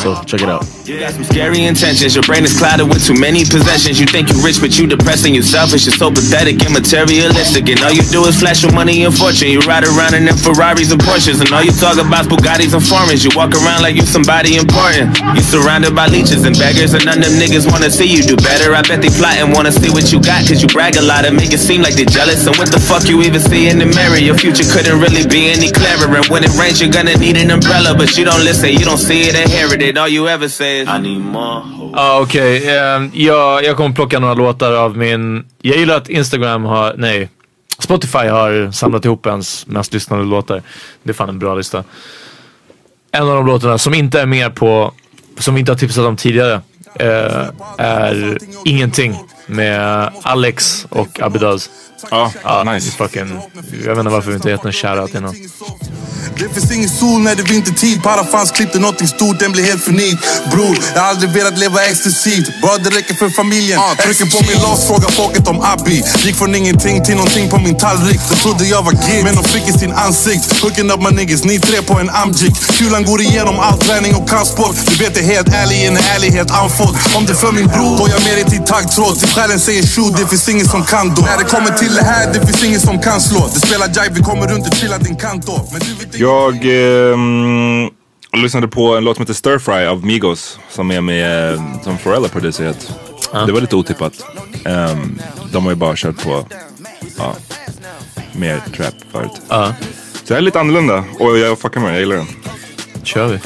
[0.03, 0.65] So check it out.
[0.91, 2.18] You got some scary intentions.
[2.18, 4.03] Your brain is clouded with too many possessions.
[4.03, 5.86] You think you're rich, but you depressed and you selfish.
[5.86, 7.70] You're so pathetic and materialistic.
[7.70, 9.55] And all you do is flash your money and fortune.
[9.55, 11.38] You ride around in them Ferraris and Porsches.
[11.38, 13.22] And all you talk about is Bugattis and foreigns.
[13.22, 15.14] You walk around like you somebody important.
[15.38, 16.91] You surrounded by leeches and beggars.
[16.91, 18.74] And none of them niggas wanna see you do better.
[18.74, 20.43] I bet they plot and wanna see what you got.
[20.43, 22.51] Cause you brag a lot and make it seem like they jealous.
[22.51, 24.18] And what the fuck you even see in the mirror?
[24.18, 26.11] Your future couldn't really be any clearer.
[26.11, 27.95] And when it rains, you're gonna need an umbrella.
[27.95, 29.95] But you don't listen, you don't see it and hear it.
[29.95, 31.16] All you ever say is, I okay.
[31.16, 35.45] um, Ja okej, ehm, jag, jag kommer plocka några låtar av min...
[35.62, 37.28] Jag gillar att Instagram har, nej,
[37.78, 40.62] Spotify har samlat ihop ens mest lyssnade låtar.
[41.03, 41.85] Det är fan en bra lista.
[43.12, 44.93] En av de låtarna som inte är med på,
[45.39, 46.61] som vi inte har tipsat om tidigare,
[46.91, 49.14] Uh, är Ingenting
[49.47, 51.70] med Alex och Abidaz.
[52.11, 52.90] Ja, Ja, nice.
[52.90, 53.40] Fucking,
[53.84, 55.34] jag vet inte varför vi inte gett en shoutout innan.
[56.38, 58.03] Det finns ingen sol när det är vintertid.
[58.03, 60.18] Parafans klippte någonting stort, den blir helt förnit.
[60.53, 62.48] Bror, jag har aldrig velat leva exklusivt.
[62.62, 63.78] Bara det räcker för familjen.
[63.78, 66.03] Uh, trycker på min lås, frågar folket om Abbi.
[66.24, 68.20] Gick från ingenting till någonting på min tallrik.
[68.30, 70.62] De trodde jag var gig, men de fick i sin ansikt.
[70.62, 72.55] Hooking up my niggas, ni tre på en amjik.
[72.78, 74.76] Kulan går igenom all träning och kampsport.
[74.86, 76.96] Du vet det helt ärlig, en ärlighet andfådd.
[77.16, 79.18] Om det för min bror, går jag med dig till taggtråd.
[79.18, 81.22] Till själen säger shoot, det finns ingen som kan då.
[81.22, 83.41] När det kommer till det här, det finns ingen som kan slå.
[83.55, 85.16] Det spelar jive, vi kommer runt och chillar din
[85.80, 87.91] du vet Jag ehm,
[88.43, 91.97] lyssnade på en låt som heter Stir Fry av Migos som är med, eh, som
[91.99, 92.93] Pharrell har producerat.
[93.47, 94.12] Det var lite otippat.
[94.64, 95.18] Ehm,
[95.53, 96.47] de har ju bara kört på,
[97.18, 97.34] ja,
[98.32, 99.43] mer trap förut.
[99.49, 99.74] Ja,
[100.12, 102.26] Så det här är lite annorlunda och jag fuckar med det, jag gillar den.
[103.03, 103.38] kör vi.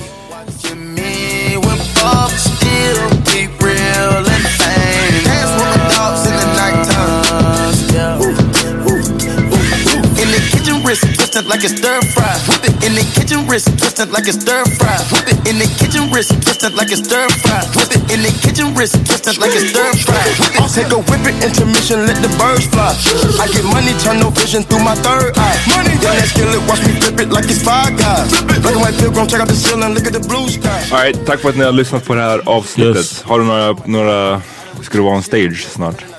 [11.35, 12.35] Wrist twisted like a stir fry.
[12.47, 14.99] Whip it in the kitchen, wrist twisted like a stir fry.
[15.11, 17.63] Whip it in the kitchen, wrist twisted like a stir fry.
[17.75, 20.23] Whip it in the kitchen, wrist twisted like a stir fry.
[20.39, 20.71] Whip it.
[20.75, 22.95] Take a whip it, intermission, let the birds fly.
[23.43, 25.59] I get money, turn no vision through my third eye.
[25.75, 28.31] Money, yeah, that skillet, watch me flip it like it's five guys.
[28.47, 30.71] Black and white pilgrim, check out the ceiling, look at the blue sky.
[30.95, 32.97] All right, tack för att ni har lyssnat på det här avsnittet.
[32.97, 33.23] Yes.
[33.23, 34.43] Har du några, några,
[34.83, 36.14] ska du vara on stage snart?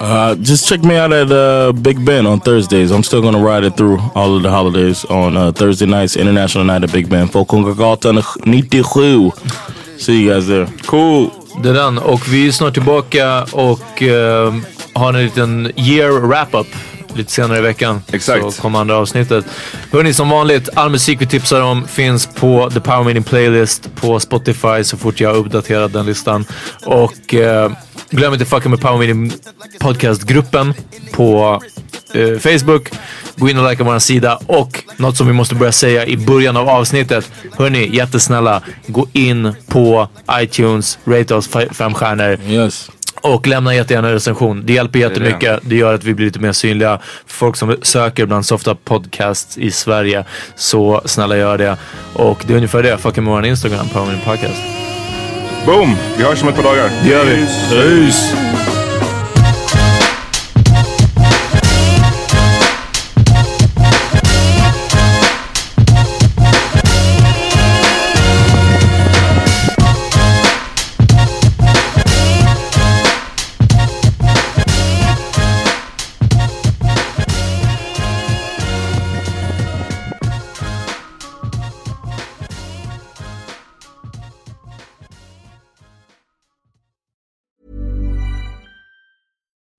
[0.00, 2.90] Uh, just check me out at uh, Big Ben on Thursdays.
[2.90, 6.64] I'm still gonna ride it through all of the holidays on uh, Thursday nights, International
[6.64, 7.28] Night at Big Ben.
[7.28, 9.32] Folkungagatan 97.
[9.98, 10.66] See you guys there.
[10.86, 11.30] Cool!
[11.62, 11.98] Det är den.
[11.98, 14.54] Och vi är snart tillbaka och eh,
[14.92, 16.66] har en liten year wrap-up
[17.14, 18.02] lite senare i veckan.
[18.12, 18.52] Exakt.
[18.52, 19.44] Så kommer andra avsnittet.
[19.92, 24.20] Hörni, som vanligt, all musik vi tipsar om finns på The Power Meeting Playlist på
[24.20, 26.44] Spotify så fort jag har uppdaterat den listan.
[26.84, 27.72] Och eh,
[28.10, 29.32] glöm inte fucka med Power Meeting
[29.80, 30.74] Podcast-gruppen
[31.12, 31.60] på
[32.14, 32.88] eh, Facebook.
[33.36, 36.56] Gå in och likea vår sida och något som vi måste börja säga i början
[36.56, 37.30] av avsnittet.
[37.58, 42.38] Hörni, jättesnälla, gå in på iTunes, rate oss fe- fem stjärnor.
[42.48, 42.90] Yes.
[43.22, 44.62] Och lämna jättegärna en recension.
[44.66, 45.60] Det hjälper jättemycket.
[45.62, 47.00] Det gör att vi blir lite mer synliga.
[47.26, 50.24] Folk som söker bland softa podcasts i Sverige.
[50.56, 51.76] Så snälla gör det.
[52.12, 52.98] Och det är ungefär det.
[52.98, 54.75] Fucka med vår Instagram, Power Meeting Podcast.
[55.66, 55.96] Boom!
[56.16, 56.90] Vi hörs om ett par dagar.
[57.02, 57.36] Det gör vi.
[57.70, 58.75] Peace.